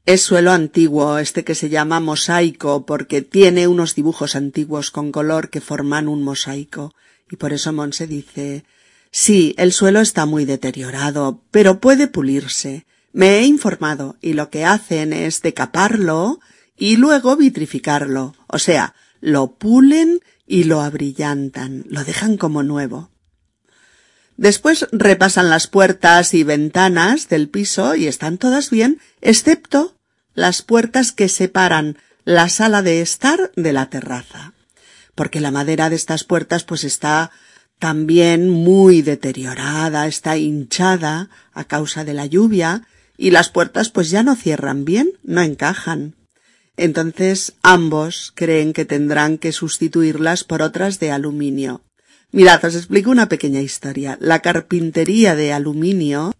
Es 0.06 0.20
suelo 0.20 0.52
antiguo, 0.52 1.18
este 1.18 1.44
que 1.44 1.54
se 1.54 1.70
llama 1.70 1.98
mosaico, 1.98 2.84
porque 2.84 3.22
tiene 3.22 3.68
unos 3.68 3.94
dibujos 3.94 4.36
antiguos 4.36 4.90
con 4.90 5.12
color 5.12 5.48
que 5.48 5.62
forman 5.62 6.08
un 6.08 6.22
mosaico. 6.22 6.92
Y 7.30 7.36
por 7.36 7.54
eso 7.54 7.72
Monse 7.72 8.06
dice, 8.06 8.64
sí, 9.10 9.54
el 9.56 9.72
suelo 9.72 10.00
está 10.00 10.26
muy 10.26 10.44
deteriorado, 10.44 11.42
pero 11.50 11.80
puede 11.80 12.06
pulirse. 12.06 12.84
Me 13.14 13.38
he 13.38 13.44
informado, 13.44 14.16
y 14.20 14.32
lo 14.32 14.50
que 14.50 14.64
hacen 14.64 15.12
es 15.12 15.40
decaparlo 15.40 16.40
y 16.76 16.96
luego 16.96 17.36
vitrificarlo. 17.36 18.34
O 18.48 18.58
sea, 18.58 18.96
lo 19.20 19.54
pulen 19.54 20.18
y 20.48 20.64
lo 20.64 20.80
abrillantan, 20.80 21.84
lo 21.88 22.02
dejan 22.02 22.36
como 22.36 22.64
nuevo. 22.64 23.12
Después 24.36 24.88
repasan 24.90 25.48
las 25.48 25.68
puertas 25.68 26.34
y 26.34 26.42
ventanas 26.42 27.28
del 27.28 27.48
piso 27.48 27.94
y 27.94 28.08
están 28.08 28.36
todas 28.36 28.70
bien, 28.70 29.00
excepto 29.20 29.94
las 30.34 30.62
puertas 30.62 31.12
que 31.12 31.28
separan 31.28 31.98
la 32.24 32.48
sala 32.48 32.82
de 32.82 33.00
estar 33.00 33.52
de 33.54 33.72
la 33.72 33.90
terraza. 33.90 34.54
Porque 35.14 35.40
la 35.40 35.52
madera 35.52 35.88
de 35.88 35.94
estas 35.94 36.24
puertas 36.24 36.64
pues 36.64 36.82
está 36.82 37.30
también 37.78 38.50
muy 38.50 39.02
deteriorada, 39.02 40.08
está 40.08 40.36
hinchada 40.36 41.30
a 41.52 41.62
causa 41.62 42.02
de 42.02 42.14
la 42.14 42.26
lluvia 42.26 42.88
y 43.16 43.30
las 43.30 43.50
puertas 43.50 43.90
pues 43.90 44.10
ya 44.10 44.22
no 44.22 44.36
cierran 44.36 44.84
bien, 44.84 45.12
no 45.22 45.42
encajan. 45.42 46.14
Entonces 46.76 47.54
ambos 47.62 48.32
creen 48.34 48.72
que 48.72 48.84
tendrán 48.84 49.38
que 49.38 49.52
sustituirlas 49.52 50.44
por 50.44 50.62
otras 50.62 50.98
de 50.98 51.12
aluminio. 51.12 51.82
Mirad, 52.32 52.64
os 52.64 52.74
explico 52.74 53.10
una 53.10 53.28
pequeña 53.28 53.60
historia. 53.60 54.18
La 54.20 54.40
carpintería 54.40 55.36
de 55.36 55.52
aluminio, 55.52 56.34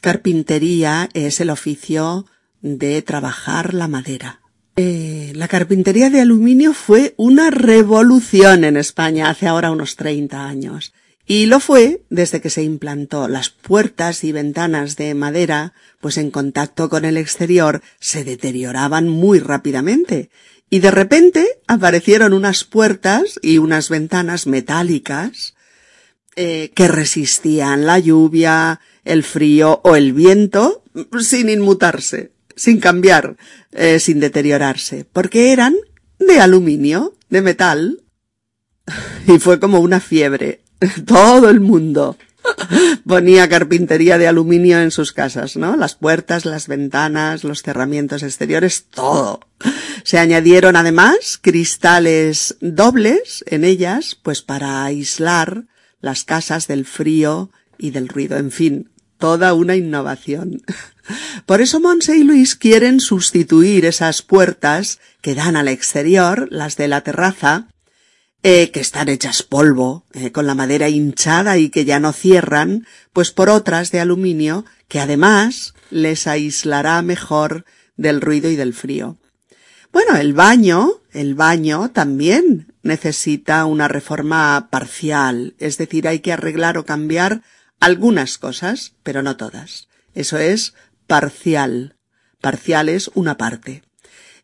carpintería 0.00 1.10
es 1.12 1.40
el 1.40 1.50
oficio 1.50 2.24
de 2.62 3.02
trabajar 3.02 3.74
la 3.74 3.86
madera. 3.86 4.40
Eh, 4.76 5.32
la 5.34 5.48
carpintería 5.48 6.10
de 6.10 6.20
aluminio 6.20 6.72
fue 6.72 7.14
una 7.16 7.50
revolución 7.50 8.64
en 8.64 8.76
España 8.76 9.28
hace 9.28 9.46
ahora 9.46 9.70
unos 9.70 9.96
30 9.96 10.46
años. 10.46 10.92
Y 11.26 11.46
lo 11.46 11.58
fue 11.58 12.02
desde 12.08 12.40
que 12.40 12.50
se 12.50 12.62
implantó. 12.62 13.26
Las 13.26 13.50
puertas 13.50 14.22
y 14.22 14.30
ventanas 14.30 14.96
de 14.96 15.14
madera, 15.14 15.74
pues 16.00 16.18
en 16.18 16.30
contacto 16.30 16.88
con 16.88 17.04
el 17.04 17.16
exterior, 17.16 17.82
se 17.98 18.22
deterioraban 18.22 19.08
muy 19.08 19.40
rápidamente 19.40 20.30
y 20.70 20.80
de 20.80 20.90
repente 20.90 21.46
aparecieron 21.66 22.32
unas 22.32 22.64
puertas 22.64 23.38
y 23.42 23.58
unas 23.58 23.88
ventanas 23.88 24.46
metálicas 24.46 25.54
eh, 26.34 26.72
que 26.74 26.88
resistían 26.88 27.86
la 27.86 27.98
lluvia, 27.98 28.80
el 29.04 29.22
frío 29.22 29.80
o 29.84 29.96
el 29.96 30.12
viento 30.12 30.82
sin 31.20 31.48
inmutarse, 31.48 32.32
sin 32.56 32.80
cambiar, 32.80 33.36
eh, 33.72 34.00
sin 34.00 34.18
deteriorarse, 34.20 35.06
porque 35.12 35.52
eran 35.52 35.74
de 36.18 36.40
aluminio, 36.40 37.14
de 37.30 37.42
metal. 37.42 38.02
Y 39.28 39.40
fue 39.40 39.58
como 39.58 39.80
una 39.80 39.98
fiebre. 39.98 40.60
Todo 41.06 41.48
el 41.48 41.60
mundo 41.60 42.16
ponía 43.06 43.48
carpintería 43.48 44.18
de 44.18 44.28
aluminio 44.28 44.80
en 44.80 44.90
sus 44.90 45.12
casas, 45.12 45.56
¿no? 45.56 45.76
Las 45.76 45.94
puertas, 45.94 46.44
las 46.44 46.68
ventanas, 46.68 47.44
los 47.44 47.62
cerramientos 47.62 48.22
exteriores, 48.22 48.86
todo. 48.90 49.40
Se 50.04 50.18
añadieron 50.18 50.76
además 50.76 51.38
cristales 51.40 52.56
dobles 52.60 53.44
en 53.48 53.64
ellas, 53.64 54.18
pues 54.22 54.42
para 54.42 54.84
aislar 54.84 55.64
las 56.00 56.24
casas 56.24 56.66
del 56.66 56.84
frío 56.84 57.50
y 57.78 57.90
del 57.90 58.08
ruido, 58.08 58.36
en 58.36 58.50
fin, 58.50 58.90
toda 59.18 59.54
una 59.54 59.76
innovación. 59.76 60.62
Por 61.46 61.60
eso 61.60 61.80
Monse 61.80 62.16
y 62.16 62.24
Luis 62.24 62.56
quieren 62.56 63.00
sustituir 63.00 63.84
esas 63.84 64.22
puertas 64.22 64.98
que 65.20 65.34
dan 65.34 65.56
al 65.56 65.68
exterior, 65.68 66.48
las 66.50 66.76
de 66.76 66.88
la 66.88 67.02
terraza, 67.02 67.68
eh, 68.48 68.70
que 68.70 68.78
están 68.78 69.08
hechas 69.08 69.42
polvo, 69.42 70.04
eh, 70.12 70.30
con 70.30 70.46
la 70.46 70.54
madera 70.54 70.88
hinchada 70.88 71.58
y 71.58 71.68
que 71.68 71.84
ya 71.84 71.98
no 71.98 72.12
cierran, 72.12 72.86
pues 73.12 73.32
por 73.32 73.50
otras 73.50 73.90
de 73.90 73.98
aluminio 73.98 74.64
que 74.86 75.00
además 75.00 75.74
les 75.90 76.28
aislará 76.28 77.02
mejor 77.02 77.64
del 77.96 78.20
ruido 78.20 78.48
y 78.48 78.54
del 78.54 78.72
frío. 78.72 79.16
Bueno, 79.92 80.14
el 80.14 80.32
baño, 80.32 81.00
el 81.12 81.34
baño 81.34 81.90
también 81.90 82.72
necesita 82.84 83.64
una 83.64 83.88
reforma 83.88 84.68
parcial, 84.70 85.56
es 85.58 85.76
decir, 85.76 86.06
hay 86.06 86.20
que 86.20 86.32
arreglar 86.32 86.78
o 86.78 86.84
cambiar 86.84 87.42
algunas 87.80 88.38
cosas, 88.38 88.94
pero 89.02 89.24
no 89.24 89.36
todas. 89.36 89.88
Eso 90.14 90.38
es 90.38 90.74
parcial. 91.08 91.96
Parcial 92.40 92.90
es 92.90 93.10
una 93.12 93.36
parte 93.38 93.82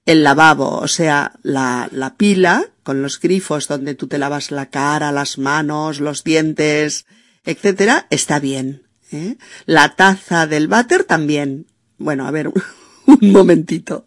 el 0.07 0.25
lavabo, 0.25 0.79
o 0.79 0.89
sea, 0.89 1.33
la, 1.43 1.89
la 1.93 2.17
pila 2.17 2.67
con 2.83 3.03
los 3.03 3.21
grifos 3.21 3.69
donde 3.69 3.95
tú 3.95 4.09
te 4.09 4.19
lavas 4.19 4.51
la 4.51 4.67
cara, 4.67 5.13
las 5.13 5.39
manos, 5.39 6.01
los 6.01 6.25
dientes, 6.25 7.07
etcétera, 7.45 8.07
está 8.11 8.41
bien. 8.41 8.83
¿eh? 9.13 9.37
La 9.67 9.95
taza 9.95 10.47
del 10.47 10.69
váter 10.69 11.05
también. 11.05 11.67
Bueno, 11.99 12.27
a 12.27 12.31
ver, 12.31 12.49
un 13.07 13.33
momentito. 13.33 14.07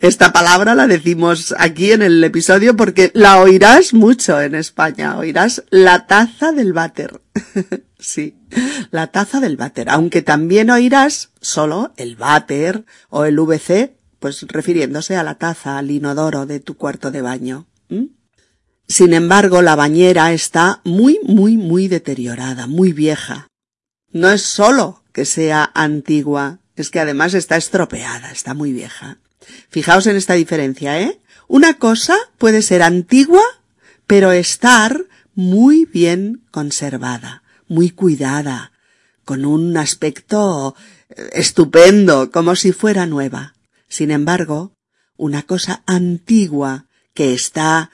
Esta 0.00 0.32
palabra 0.32 0.74
la 0.74 0.88
decimos 0.88 1.54
aquí 1.58 1.92
en 1.92 2.02
el 2.02 2.24
episodio 2.24 2.74
porque 2.74 3.12
la 3.14 3.40
oirás 3.40 3.94
mucho 3.94 4.40
en 4.40 4.56
España. 4.56 5.16
Oirás 5.18 5.62
la 5.70 6.06
taza 6.06 6.50
del 6.50 6.72
váter. 6.72 7.20
sí, 7.98 8.36
la 8.90 9.08
taza 9.08 9.38
del 9.38 9.56
váter. 9.56 9.88
Aunque 9.88 10.22
también 10.22 10.70
oirás 10.70 11.30
solo 11.40 11.92
el 11.96 12.16
váter 12.16 12.84
o 13.08 13.24
el 13.24 13.38
VC 13.38 13.95
pues 14.26 14.42
refiriéndose 14.48 15.14
a 15.14 15.22
la 15.22 15.36
taza, 15.36 15.78
al 15.78 15.88
inodoro 15.88 16.46
de 16.46 16.58
tu 16.58 16.76
cuarto 16.76 17.12
de 17.12 17.22
baño. 17.22 17.68
Sin 18.88 19.14
embargo, 19.14 19.62
la 19.62 19.76
bañera 19.76 20.32
está 20.32 20.80
muy, 20.82 21.20
muy, 21.22 21.56
muy 21.56 21.86
deteriorada, 21.86 22.66
muy 22.66 22.92
vieja. 22.92 23.46
No 24.10 24.28
es 24.28 24.42
solo 24.42 25.04
que 25.12 25.24
sea 25.26 25.70
antigua, 25.74 26.58
es 26.74 26.90
que 26.90 26.98
además 26.98 27.34
está 27.34 27.56
estropeada, 27.56 28.32
está 28.32 28.52
muy 28.52 28.72
vieja. 28.72 29.18
Fijaos 29.68 30.08
en 30.08 30.16
esta 30.16 30.34
diferencia, 30.34 31.00
¿eh? 31.00 31.20
Una 31.46 31.74
cosa 31.74 32.16
puede 32.36 32.62
ser 32.62 32.82
antigua, 32.82 33.44
pero 34.08 34.32
estar 34.32 35.04
muy 35.36 35.84
bien 35.84 36.42
conservada, 36.50 37.44
muy 37.68 37.90
cuidada, 37.90 38.72
con 39.24 39.44
un 39.44 39.76
aspecto 39.76 40.74
eh, 41.10 41.30
estupendo, 41.34 42.32
como 42.32 42.56
si 42.56 42.72
fuera 42.72 43.06
nueva. 43.06 43.52
Sin 43.96 44.10
embargo, 44.10 44.76
una 45.16 45.44
cosa 45.44 45.82
antigua 45.86 46.84
que 47.14 47.32
está 47.32 47.90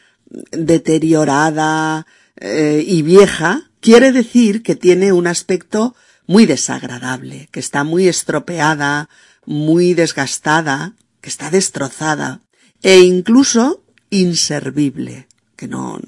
deteriorada 0.50 2.08
eh, 2.34 2.82
y 2.84 3.02
vieja 3.02 3.70
quiere 3.78 4.10
decir 4.10 4.64
que 4.64 4.74
tiene 4.74 5.12
un 5.12 5.28
aspecto 5.28 5.94
muy 6.26 6.44
desagradable, 6.44 7.48
que 7.52 7.60
está 7.60 7.84
muy 7.84 8.08
estropeada, 8.08 9.08
muy 9.46 9.94
desgastada, 9.94 10.96
que 11.20 11.28
está 11.28 11.50
destrozada 11.50 12.40
e 12.82 12.98
incluso 13.02 13.84
inservible, 14.10 15.28
que 15.54 15.68
no, 15.68 16.00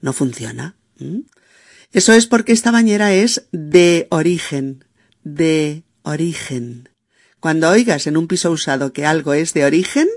no 0.00 0.12
funciona. 0.12 0.76
Eso 1.90 2.12
es 2.12 2.28
porque 2.28 2.52
esta 2.52 2.70
bañera 2.70 3.12
es 3.14 3.48
de 3.50 4.06
origen, 4.10 4.84
de 5.24 5.82
origen. 6.02 6.89
Cuando 7.40 7.70
oigas 7.70 8.06
en 8.06 8.16
un 8.16 8.28
piso 8.28 8.50
usado 8.50 8.92
que 8.92 9.06
algo 9.06 9.34
es 9.34 9.54
de 9.54 9.64
origen, 9.64 10.08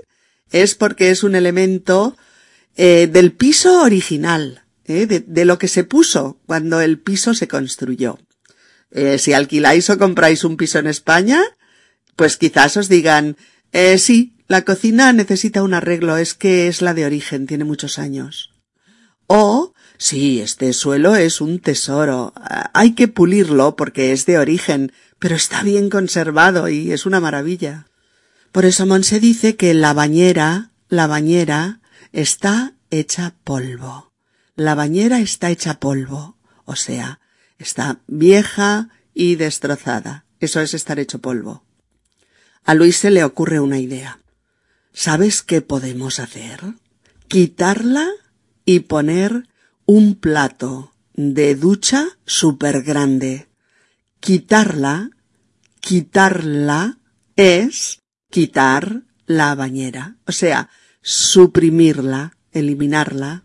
es 0.50 0.74
porque 0.74 1.10
es 1.10 1.24
un 1.24 1.34
elemento 1.34 2.16
eh, 2.76 3.08
del 3.10 3.32
piso 3.32 3.82
original, 3.82 4.62
eh, 4.84 5.06
de, 5.06 5.44
lo 5.44 5.58
que 5.58 5.68
se 5.68 5.84
puso 5.84 6.38
cuando 6.46 6.80
el 6.80 6.98
piso 6.98 7.34
se 7.34 7.48
construyó. 7.48 8.18
Eh, 8.90 9.18
si 9.18 9.32
alquiláis 9.32 9.88
o 9.90 9.98
compráis 9.98 10.44
un 10.44 10.56
piso 10.56 10.78
en 10.78 10.86
España, 10.86 11.42
pues 12.14 12.36
quizás 12.36 12.76
os 12.76 12.88
digan, 12.88 13.36
eh, 13.72 13.98
sí, 13.98 14.34
la 14.46 14.62
cocina 14.62 15.12
necesita 15.12 15.62
un 15.62 15.74
arreglo, 15.74 16.18
es 16.18 16.34
que 16.34 16.68
es 16.68 16.82
la 16.82 16.94
de 16.94 17.06
origen, 17.06 17.46
tiene 17.46 17.64
muchos 17.64 17.98
años. 17.98 18.52
O 19.26 19.74
Sí, 19.96 20.40
este 20.40 20.72
suelo 20.72 21.14
es 21.14 21.40
un 21.40 21.60
tesoro. 21.60 22.32
Hay 22.72 22.94
que 22.94 23.08
pulirlo 23.08 23.76
porque 23.76 24.12
es 24.12 24.26
de 24.26 24.38
origen, 24.38 24.92
pero 25.24 25.36
está 25.36 25.62
bien 25.62 25.88
conservado 25.88 26.68
y 26.68 26.92
es 26.92 27.06
una 27.06 27.18
maravilla. 27.18 27.86
Por 28.52 28.66
eso 28.66 28.84
Monse 28.84 29.20
dice 29.20 29.56
que 29.56 29.72
la 29.72 29.94
bañera, 29.94 30.70
la 30.90 31.06
bañera, 31.06 31.80
está 32.12 32.74
hecha 32.90 33.34
polvo. 33.42 34.12
La 34.54 34.74
bañera 34.74 35.20
está 35.20 35.48
hecha 35.48 35.80
polvo, 35.80 36.36
o 36.66 36.76
sea, 36.76 37.20
está 37.58 38.00
vieja 38.06 38.90
y 39.14 39.36
destrozada. 39.36 40.26
Eso 40.40 40.60
es 40.60 40.74
estar 40.74 40.98
hecho 40.98 41.20
polvo. 41.20 41.64
A 42.62 42.74
Luis 42.74 42.98
se 42.98 43.10
le 43.10 43.24
ocurre 43.24 43.60
una 43.60 43.78
idea. 43.78 44.20
¿Sabes 44.92 45.40
qué 45.40 45.62
podemos 45.62 46.18
hacer? 46.20 46.60
Quitarla 47.28 48.10
y 48.66 48.80
poner 48.80 49.48
un 49.86 50.16
plato 50.16 50.92
de 51.14 51.54
ducha 51.54 52.08
súper 52.26 52.82
grande. 52.82 53.48
Quitarla, 54.20 55.10
quitarla 55.84 56.98
es 57.36 58.00
quitar 58.30 59.02
la 59.26 59.54
bañera, 59.54 60.16
o 60.26 60.32
sea, 60.32 60.70
suprimirla, 61.02 62.38
eliminarla, 62.52 63.44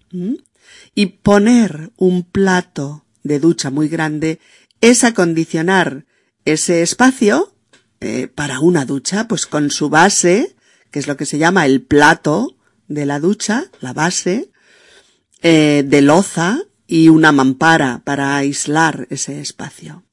y 0.95 1.06
poner 1.08 1.91
un 1.97 2.23
plato 2.23 3.06
de 3.23 3.39
ducha 3.39 3.71
muy 3.71 3.89
grande 3.89 4.39
es 4.80 5.04
acondicionar 5.04 6.06
ese 6.45 6.82
espacio 6.82 7.54
eh, 7.99 8.30
para 8.34 8.62
una 8.62 8.86
ducha, 8.86 9.28
pues 9.28 9.45
con 9.45 9.69
su 9.69 9.89
base, 9.89 10.56
que 10.91 10.99
es 10.99 11.08
lo 11.08 11.17
que 11.17 11.25
se 11.25 11.39
llama 11.39 11.65
el 11.65 11.82
plato 11.82 12.56
de 12.88 13.06
la 13.06 13.19
ducha, 13.19 13.65
la 13.82 13.91
base, 13.91 14.49
eh, 15.41 15.84
de 15.86 16.02
loza 16.02 16.60
y 16.88 17.10
una 17.10 17.34
mampara 17.34 18.02
para 18.06 18.38
aislar 18.38 19.08
ese 19.10 19.41
espacio. 19.41 20.06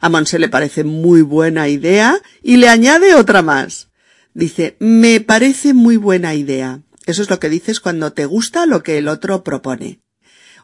A 0.00 0.08
Monse 0.08 0.38
le 0.38 0.48
parece 0.48 0.84
muy 0.84 1.22
buena 1.22 1.68
idea 1.68 2.20
y 2.42 2.56
le 2.56 2.68
añade 2.68 3.14
otra 3.14 3.42
más. 3.42 3.88
Dice, 4.34 4.76
me 4.78 5.20
parece 5.20 5.74
muy 5.74 5.96
buena 5.96 6.34
idea. 6.34 6.80
Eso 7.06 7.22
es 7.22 7.30
lo 7.30 7.40
que 7.40 7.48
dices 7.48 7.80
cuando 7.80 8.12
te 8.12 8.26
gusta 8.26 8.66
lo 8.66 8.82
que 8.82 8.98
el 8.98 9.08
otro 9.08 9.42
propone. 9.42 10.00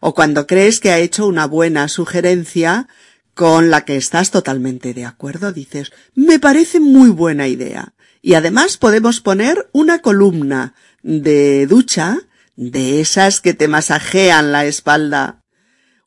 O 0.01 0.15
cuando 0.15 0.47
crees 0.47 0.81
que 0.81 0.91
ha 0.91 0.99
hecho 0.99 1.27
una 1.27 1.47
buena 1.47 1.89
sugerencia 1.89 2.89
con 3.35 3.71
la 3.71 3.85
que 3.85 3.97
estás 3.97 4.31
totalmente 4.31 4.95
de 4.95 5.05
acuerdo, 5.05 5.53
dices, 5.53 5.93
me 6.15 6.39
parece 6.39 6.79
muy 6.79 7.09
buena 7.09 7.49
idea. 7.49 7.95
Y 8.23 8.35
además 8.35 8.77
podemos 8.77 9.21
poner 9.21 9.69
una 9.73 10.01
columna 10.01 10.75
de 11.03 11.67
ducha 11.67 12.19
de 12.57 13.01
esas 13.01 13.41
que 13.41 13.55
te 13.55 13.69
masajean 13.69 14.53
la 14.53 14.65
espalda. 14.67 15.44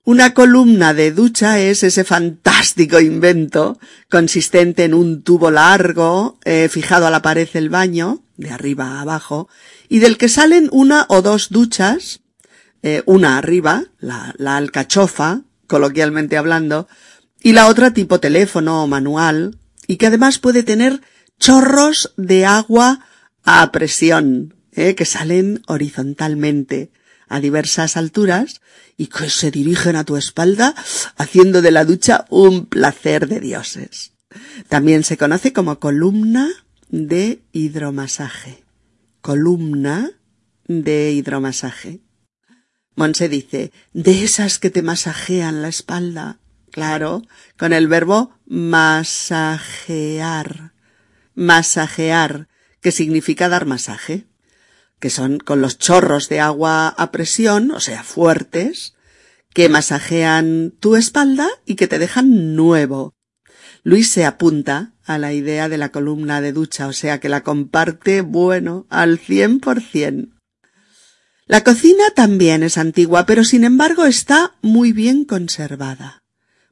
Una 0.07 0.33
columna 0.33 0.93
de 0.93 1.11
ducha 1.11 1.59
es 1.59 1.83
ese 1.83 2.05
fantástico 2.05 3.01
invento 3.01 3.77
consistente 4.09 4.85
en 4.85 4.93
un 4.93 5.21
tubo 5.21 5.51
largo 5.51 6.39
eh, 6.45 6.69
fijado 6.69 7.07
a 7.07 7.09
la 7.09 7.21
pared 7.21 7.49
del 7.51 7.69
baño, 7.69 8.23
de 8.37 8.51
arriba 8.51 8.85
a 8.85 9.01
abajo, 9.01 9.49
y 9.89 9.99
del 9.99 10.17
que 10.17 10.29
salen 10.29 10.69
una 10.71 11.07
o 11.09 11.21
dos 11.21 11.49
duchas, 11.49 12.21
eh, 12.83 13.03
una 13.05 13.37
arriba, 13.37 13.83
la, 13.99 14.33
alcachofa, 14.55 15.41
coloquialmente 15.67 16.37
hablando, 16.37 16.87
y 17.41 17.51
la 17.51 17.67
otra 17.67 17.91
tipo 17.91 18.21
teléfono 18.21 18.85
o 18.85 18.87
manual, 18.87 19.59
y 19.87 19.97
que 19.97 20.07
además 20.07 20.39
puede 20.39 20.63
tener 20.63 21.01
chorros 21.37 22.13
de 22.15 22.45
agua 22.45 23.01
a 23.43 23.69
presión, 23.73 24.55
eh, 24.71 24.95
que 24.95 25.03
salen 25.03 25.63
horizontalmente 25.67 26.91
a 27.27 27.41
diversas 27.41 27.97
alturas 27.97 28.61
y 28.97 29.07
que 29.07 29.29
se 29.29 29.51
dirigen 29.51 29.95
a 29.95 30.03
tu 30.03 30.17
espalda 30.17 30.75
haciendo 31.15 31.61
de 31.61 31.71
la 31.71 31.85
ducha 31.85 32.25
un 32.29 32.65
placer 32.65 33.27
de 33.27 33.39
dioses. 33.39 34.11
También 34.67 35.03
se 35.03 35.17
conoce 35.17 35.53
como 35.53 35.79
columna 35.79 36.49
de 36.89 37.39
hidromasaje. 37.53 38.63
Columna 39.21 40.09
de 40.67 41.11
hidromasaje. 41.11 42.01
Monse 42.95 43.29
dice, 43.29 43.71
de 43.93 44.23
esas 44.23 44.57
que 44.57 44.71
te 44.71 44.81
masajean 44.81 45.61
la 45.61 45.67
espalda. 45.67 46.39
Claro, 46.71 47.21
con 47.57 47.71
el 47.73 47.87
verbo 47.87 48.31
masajear. 48.47 49.61
Masajear, 51.35 52.47
que 52.81 52.91
significa 52.91 53.47
dar 53.49 53.67
masaje 53.67 54.25
que 54.99 55.09
son 55.09 55.39
con 55.39 55.61
los 55.61 55.77
chorros 55.77 56.29
de 56.29 56.39
agua 56.39 56.89
a 56.89 57.11
presión, 57.11 57.71
o 57.71 57.79
sea, 57.79 58.03
fuertes, 58.03 58.95
que 59.53 59.69
masajean 59.69 60.73
tu 60.79 60.95
espalda 60.95 61.47
y 61.65 61.75
que 61.75 61.87
te 61.87 61.99
dejan 61.99 62.55
nuevo. 62.55 63.15
Luis 63.83 64.09
se 64.11 64.25
apunta 64.25 64.93
a 65.05 65.17
la 65.17 65.33
idea 65.33 65.69
de 65.69 65.77
la 65.77 65.89
columna 65.89 66.41
de 66.41 66.51
ducha, 66.51 66.87
o 66.87 66.93
sea 66.93 67.19
que 67.19 67.29
la 67.29 67.43
comparte, 67.43 68.21
bueno, 68.21 68.85
al 68.89 69.17
cien 69.17 69.59
por 69.59 69.81
cien. 69.81 70.33
La 71.45 71.63
cocina 71.63 72.03
también 72.13 72.63
es 72.63 72.77
antigua, 72.77 73.25
pero 73.25 73.45
sin 73.45 73.63
embargo 73.63 74.05
está 74.05 74.57
muy 74.61 74.91
bien 74.91 75.23
conservada. 75.23 76.23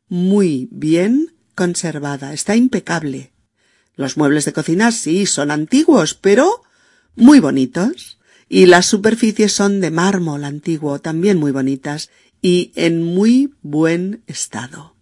Muy 0.10 0.68
bien 0.72 1.34
conservada, 1.56 2.34
está 2.34 2.58
impecable. 2.58 3.34
Los 3.96 4.18
muebles 4.18 4.44
de 4.44 4.52
cocina 4.52 4.92
sí 4.92 5.26
son 5.26 5.50
antiguos, 5.50 6.14
pero 6.14 6.64
muy 7.16 7.40
bonitos 7.40 8.15
y 8.48 8.66
las 8.68 8.86
superficies 8.86 9.54
son 9.54 9.82
de 9.82 9.92
mármol 9.92 10.46
antiguo, 10.46 11.00
también 11.00 11.38
muy 11.38 11.52
bonitas 11.52 12.10
y 12.42 12.72
en 12.76 13.02
muy 13.04 13.54
buen 13.62 14.24
estado. 14.28 14.96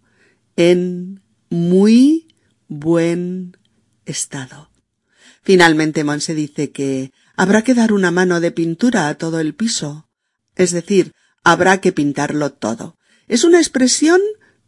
En 0.56 1.22
muy 1.50 2.28
buen 2.68 3.56
estado. 4.06 4.70
Finalmente 5.42 6.04
Monse 6.04 6.34
dice 6.34 6.70
que 6.70 7.12
habrá 7.36 7.62
que 7.62 7.74
dar 7.74 7.92
una 7.92 8.10
mano 8.10 8.40
de 8.40 8.50
pintura 8.50 9.08
a 9.08 9.14
todo 9.16 9.40
el 9.40 9.54
piso. 9.54 10.08
Es 10.56 10.72
decir, 10.72 11.12
habrá 11.42 11.80
que 11.80 11.92
pintarlo 11.92 12.52
todo. 12.52 12.96
Es 13.28 13.44
una 13.44 13.58
expresión 13.58 14.20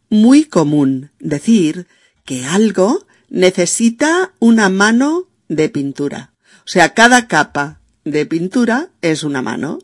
muy 0.09 0.45
común 0.45 1.11
decir 1.19 1.87
que 2.25 2.45
algo 2.45 3.07
necesita 3.29 4.33
una 4.39 4.69
mano 4.69 5.27
de 5.47 5.69
pintura. 5.69 6.33
O 6.59 6.69
sea, 6.69 6.93
cada 6.93 7.27
capa 7.27 7.81
de 8.11 8.25
pintura 8.25 8.89
es 9.01 9.23
una 9.23 9.41
mano. 9.41 9.79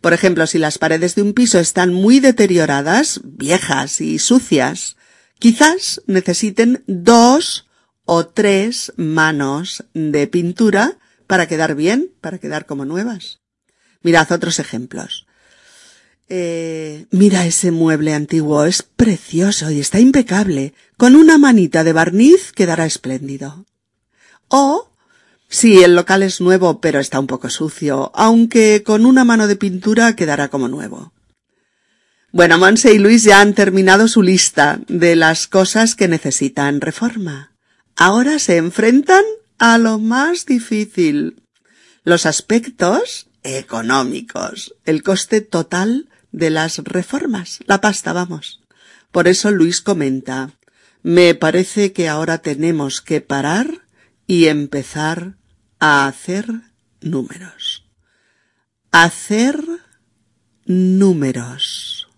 Por 0.00 0.12
ejemplo, 0.12 0.46
si 0.46 0.58
las 0.58 0.78
paredes 0.78 1.14
de 1.14 1.22
un 1.22 1.32
piso 1.32 1.58
están 1.58 1.92
muy 1.94 2.20
deterioradas, 2.20 3.20
viejas 3.24 4.00
y 4.00 4.18
sucias, 4.18 4.96
quizás 5.38 6.02
necesiten 6.06 6.82
dos 6.86 7.68
o 8.04 8.26
tres 8.26 8.92
manos 8.96 9.84
de 9.94 10.26
pintura 10.26 10.98
para 11.26 11.46
quedar 11.46 11.74
bien, 11.74 12.12
para 12.20 12.38
quedar 12.38 12.66
como 12.66 12.84
nuevas. 12.84 13.40
Mirad 14.02 14.30
otros 14.32 14.58
ejemplos. 14.58 15.26
Eh, 16.28 17.06
mira 17.10 17.46
ese 17.46 17.70
mueble 17.70 18.14
antiguo, 18.14 18.64
es 18.64 18.82
precioso 18.82 19.70
y 19.70 19.80
está 19.80 20.00
impecable. 20.00 20.74
Con 20.96 21.14
una 21.14 21.38
manita 21.38 21.84
de 21.84 21.92
barniz 21.92 22.52
quedará 22.52 22.86
espléndido. 22.86 23.66
O 24.48 24.91
Sí, 25.52 25.84
el 25.84 25.94
local 25.94 26.22
es 26.22 26.40
nuevo, 26.40 26.80
pero 26.80 26.98
está 26.98 27.20
un 27.20 27.26
poco 27.26 27.50
sucio, 27.50 28.10
aunque 28.14 28.82
con 28.82 29.04
una 29.04 29.22
mano 29.22 29.46
de 29.46 29.54
pintura 29.54 30.16
quedará 30.16 30.48
como 30.48 30.66
nuevo. 30.66 31.12
Bueno, 32.32 32.56
Monse 32.56 32.94
y 32.94 32.98
Luis 32.98 33.22
ya 33.22 33.42
han 33.42 33.52
terminado 33.52 34.08
su 34.08 34.22
lista 34.22 34.80
de 34.88 35.14
las 35.14 35.46
cosas 35.46 35.94
que 35.94 36.08
necesitan 36.08 36.80
reforma. 36.80 37.52
Ahora 37.96 38.38
se 38.38 38.56
enfrentan 38.56 39.24
a 39.58 39.76
lo 39.76 39.98
más 39.98 40.46
difícil. 40.46 41.42
Los 42.02 42.24
aspectos 42.24 43.28
económicos, 43.42 44.74
el 44.86 45.02
coste 45.02 45.42
total 45.42 46.08
de 46.32 46.48
las 46.48 46.78
reformas, 46.78 47.58
la 47.66 47.82
pasta, 47.82 48.14
vamos. 48.14 48.62
Por 49.10 49.28
eso 49.28 49.50
Luis 49.50 49.82
comenta, 49.82 50.52
me 51.02 51.34
parece 51.34 51.92
que 51.92 52.08
ahora 52.08 52.38
tenemos 52.38 53.02
que 53.02 53.20
parar 53.20 53.82
y 54.26 54.46
empezar 54.46 55.36
hacer 55.82 56.46
números. 57.00 57.84
Hacer 58.92 59.60
números. 60.64 62.08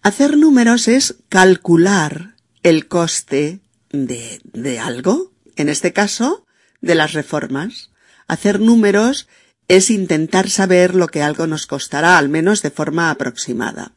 Hacer 0.00 0.36
números 0.36 0.86
es 0.86 1.16
calcular 1.28 2.36
el 2.62 2.86
coste 2.86 3.60
de, 3.90 4.40
de 4.44 4.78
algo, 4.78 5.32
en 5.56 5.70
este 5.70 5.92
caso, 5.92 6.46
de 6.80 6.94
las 6.94 7.14
reformas. 7.14 7.90
Hacer 8.28 8.60
números 8.60 9.26
es 9.66 9.90
intentar 9.90 10.48
saber 10.48 10.94
lo 10.94 11.08
que 11.08 11.22
algo 11.22 11.48
nos 11.48 11.66
costará, 11.66 12.16
al 12.16 12.28
menos 12.28 12.62
de 12.62 12.70
forma 12.70 13.10
aproximada. 13.10 13.96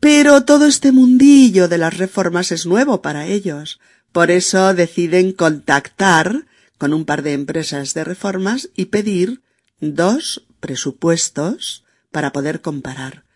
Pero 0.00 0.44
todo 0.44 0.66
este 0.66 0.90
mundillo 0.90 1.68
de 1.68 1.78
las 1.78 1.96
reformas 1.96 2.50
es 2.50 2.66
nuevo 2.66 3.02
para 3.02 3.26
ellos. 3.26 3.78
Por 4.10 4.32
eso 4.32 4.74
deciden 4.74 5.32
contactar 5.32 6.46
con 6.80 6.92
un 6.94 7.04
par 7.04 7.22
de 7.22 7.34
empresas 7.34 7.92
de 7.92 8.02
reformas 8.04 8.70
y 8.74 8.86
pedir 8.86 9.42
dos 9.80 10.46
presupuestos 10.60 11.84
para 12.10 12.32
poder 12.32 12.62
comparar. 12.62 13.26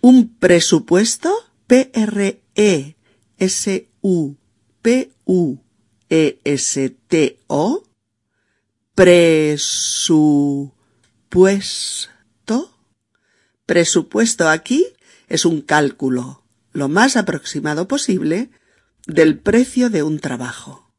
Un 0.00 0.34
presupuesto, 0.34 1.32
P-R-E-S-U-P-U-E-S-T-O, 1.68 2.64
presupuesto. 8.96 10.70
Presupuesto 13.66 14.48
aquí 14.48 14.84
es 15.28 15.44
un 15.44 15.60
cálculo 15.60 16.42
lo 16.72 16.88
más 16.88 17.16
aproximado 17.16 17.86
posible 17.86 18.50
del 19.06 19.38
precio 19.38 19.90
de 19.90 20.02
un 20.02 20.18
trabajo. 20.18 20.92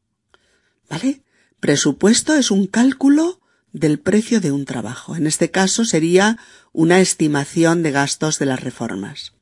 ¿Vale? 0.88 1.22
Presupuesto 1.62 2.34
es 2.34 2.50
un 2.50 2.66
cálculo 2.66 3.40
del 3.72 4.00
precio 4.00 4.40
de 4.40 4.50
un 4.50 4.64
trabajo. 4.64 5.14
En 5.14 5.28
este 5.28 5.52
caso 5.52 5.84
sería 5.84 6.36
una 6.72 6.98
estimación 6.98 7.84
de 7.84 7.92
gastos 7.92 8.40
de 8.40 8.46
las 8.46 8.58
reformas. 8.58 9.34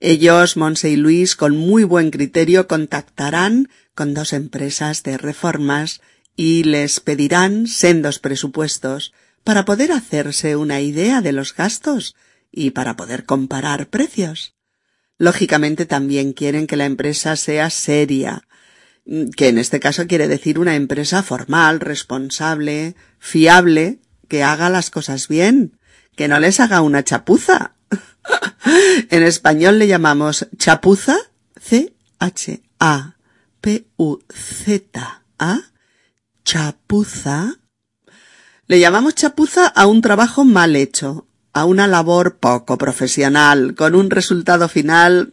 Ellos, 0.00 0.56
Monse 0.56 0.90
y 0.90 0.96
Luis, 0.96 1.36
con 1.36 1.56
muy 1.56 1.84
buen 1.84 2.10
criterio, 2.10 2.66
contactarán 2.66 3.68
con 3.94 4.14
dos 4.14 4.32
empresas 4.32 5.04
de 5.04 5.16
reformas 5.16 6.00
y 6.34 6.64
les 6.64 6.98
pedirán 6.98 7.68
sendos 7.68 8.18
presupuestos 8.18 9.12
para 9.44 9.64
poder 9.64 9.92
hacerse 9.92 10.56
una 10.56 10.80
idea 10.80 11.20
de 11.20 11.30
los 11.30 11.54
gastos 11.54 12.16
y 12.50 12.70
para 12.70 12.96
poder 12.96 13.26
comparar 13.26 13.86
precios. 13.90 14.56
Lógicamente 15.18 15.86
también 15.86 16.32
quieren 16.32 16.66
que 16.66 16.76
la 16.76 16.86
empresa 16.86 17.36
sea 17.36 17.70
seria, 17.70 18.42
que 19.04 19.48
en 19.48 19.58
este 19.58 19.80
caso 19.80 20.06
quiere 20.06 20.28
decir 20.28 20.58
una 20.58 20.76
empresa 20.76 21.22
formal, 21.22 21.80
responsable, 21.80 22.94
fiable, 23.18 24.00
que 24.28 24.44
haga 24.44 24.70
las 24.70 24.90
cosas 24.90 25.28
bien, 25.28 25.78
que 26.16 26.28
no 26.28 26.38
les 26.38 26.60
haga 26.60 26.80
una 26.82 27.02
chapuza. 27.04 27.74
en 29.10 29.22
español 29.22 29.78
le 29.78 29.88
llamamos 29.88 30.48
chapuza, 30.56 31.16
C-H-A-P-U-Z-A, 31.60 32.00
chapuza. 36.44 37.56
Le 38.66 38.78
llamamos 38.78 39.14
chapuza 39.16 39.66
a 39.66 39.86
un 39.86 40.00
trabajo 40.00 40.44
mal 40.44 40.76
hecho, 40.76 41.26
a 41.52 41.64
una 41.64 41.88
labor 41.88 42.36
poco 42.36 42.78
profesional, 42.78 43.74
con 43.74 43.96
un 43.96 44.10
resultado 44.10 44.68
final 44.68 45.32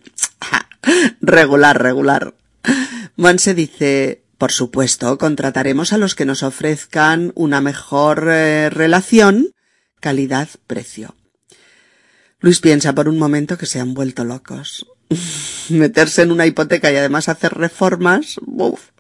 regular, 1.22 1.80
regular. 1.82 2.34
Monse 3.18 3.56
dice, 3.56 4.24
por 4.38 4.52
supuesto, 4.52 5.18
contrataremos 5.18 5.92
a 5.92 5.98
los 5.98 6.14
que 6.14 6.26
nos 6.26 6.44
ofrezcan 6.44 7.32
una 7.34 7.62
mejor 7.62 8.28
eh, 8.30 8.70
relación 8.70 9.50
calidad-precio. 10.00 11.16
Luis 12.40 12.60
piensa 12.60 12.94
por 12.94 13.10
un 13.10 13.18
momento 13.18 13.58
que 13.58 13.66
se 13.66 13.80
han 13.80 13.96
vuelto 13.96 14.24
locos. 14.24 14.86
Meterse 15.70 16.22
en 16.22 16.32
una 16.32 16.46
hipoteca 16.46 16.92
y 16.92 16.96
además 16.96 17.28
hacer 17.28 17.56
reformas, 17.56 18.36
¡Uf! 18.46 18.92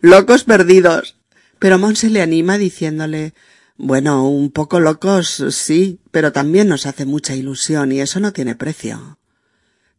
locos 0.00 0.44
perdidos. 0.44 1.16
Pero 1.58 1.78
Monse 1.78 2.08
le 2.08 2.22
anima 2.22 2.56
diciéndole, 2.56 3.34
bueno, 3.76 4.26
un 4.30 4.50
poco 4.50 4.80
locos, 4.80 5.44
sí, 5.50 6.00
pero 6.10 6.32
también 6.32 6.68
nos 6.68 6.86
hace 6.86 7.04
mucha 7.04 7.36
ilusión 7.36 7.92
y 7.92 8.00
eso 8.00 8.18
no 8.18 8.32
tiene 8.32 8.54
precio. 8.54 9.18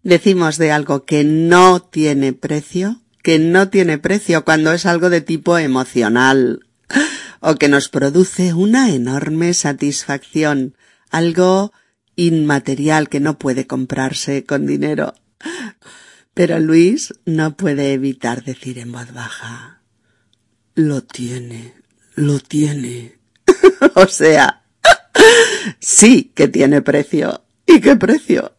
Decimos 0.01 0.57
de 0.57 0.71
algo 0.71 1.05
que 1.05 1.23
no 1.23 1.83
tiene 1.83 2.33
precio, 2.33 3.02
que 3.23 3.39
no 3.39 3.69
tiene 3.69 3.97
precio 3.97 4.45
cuando 4.45 4.73
es 4.73 4.85
algo 4.85 5.09
de 5.09 5.21
tipo 5.21 5.57
emocional 5.57 6.67
o 7.39 7.55
que 7.55 7.69
nos 7.69 7.89
produce 7.89 8.53
una 8.53 8.91
enorme 8.91 9.53
satisfacción, 9.55 10.75
algo 11.09 11.71
inmaterial 12.15 13.09
que 13.09 13.19
no 13.19 13.39
puede 13.39 13.65
comprarse 13.65 14.43
con 14.43 14.67
dinero. 14.67 15.15
Pero 16.35 16.59
Luis 16.59 17.13
no 17.25 17.55
puede 17.55 17.93
evitar 17.93 18.43
decir 18.43 18.77
en 18.77 18.91
voz 18.91 19.13
baja, 19.13 19.81
lo 20.75 21.03
tiene, 21.03 21.73
lo 22.15 22.39
tiene. 22.39 23.19
o 23.95 24.07
sea, 24.07 24.63
sí 25.79 26.31
que 26.35 26.47
tiene 26.47 26.81
precio. 26.81 27.45
¿Y 27.65 27.79
qué 27.79 27.95
precio? 27.95 28.53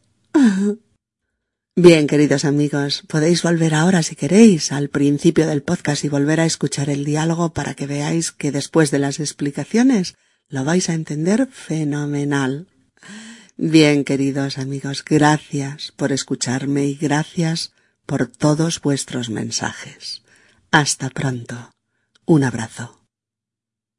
Bien, 1.76 2.06
queridos 2.06 2.44
amigos, 2.44 3.02
podéis 3.08 3.42
volver 3.42 3.74
ahora 3.74 4.04
si 4.04 4.14
queréis 4.14 4.70
al 4.70 4.90
principio 4.90 5.44
del 5.48 5.64
podcast 5.64 6.04
y 6.04 6.08
volver 6.08 6.38
a 6.38 6.46
escuchar 6.46 6.88
el 6.88 7.04
diálogo 7.04 7.52
para 7.52 7.74
que 7.74 7.88
veáis 7.88 8.30
que 8.30 8.52
después 8.52 8.92
de 8.92 9.00
las 9.00 9.18
explicaciones 9.18 10.14
lo 10.48 10.64
vais 10.64 10.88
a 10.88 10.94
entender 10.94 11.48
fenomenal. 11.50 12.68
Bien, 13.56 14.04
queridos 14.04 14.58
amigos, 14.58 15.04
gracias 15.04 15.90
por 15.96 16.12
escucharme 16.12 16.86
y 16.86 16.94
gracias 16.94 17.72
por 18.06 18.28
todos 18.28 18.80
vuestros 18.80 19.28
mensajes. 19.28 20.22
Hasta 20.70 21.10
pronto. 21.10 21.72
Un 22.24 22.44
abrazo. 22.44 23.03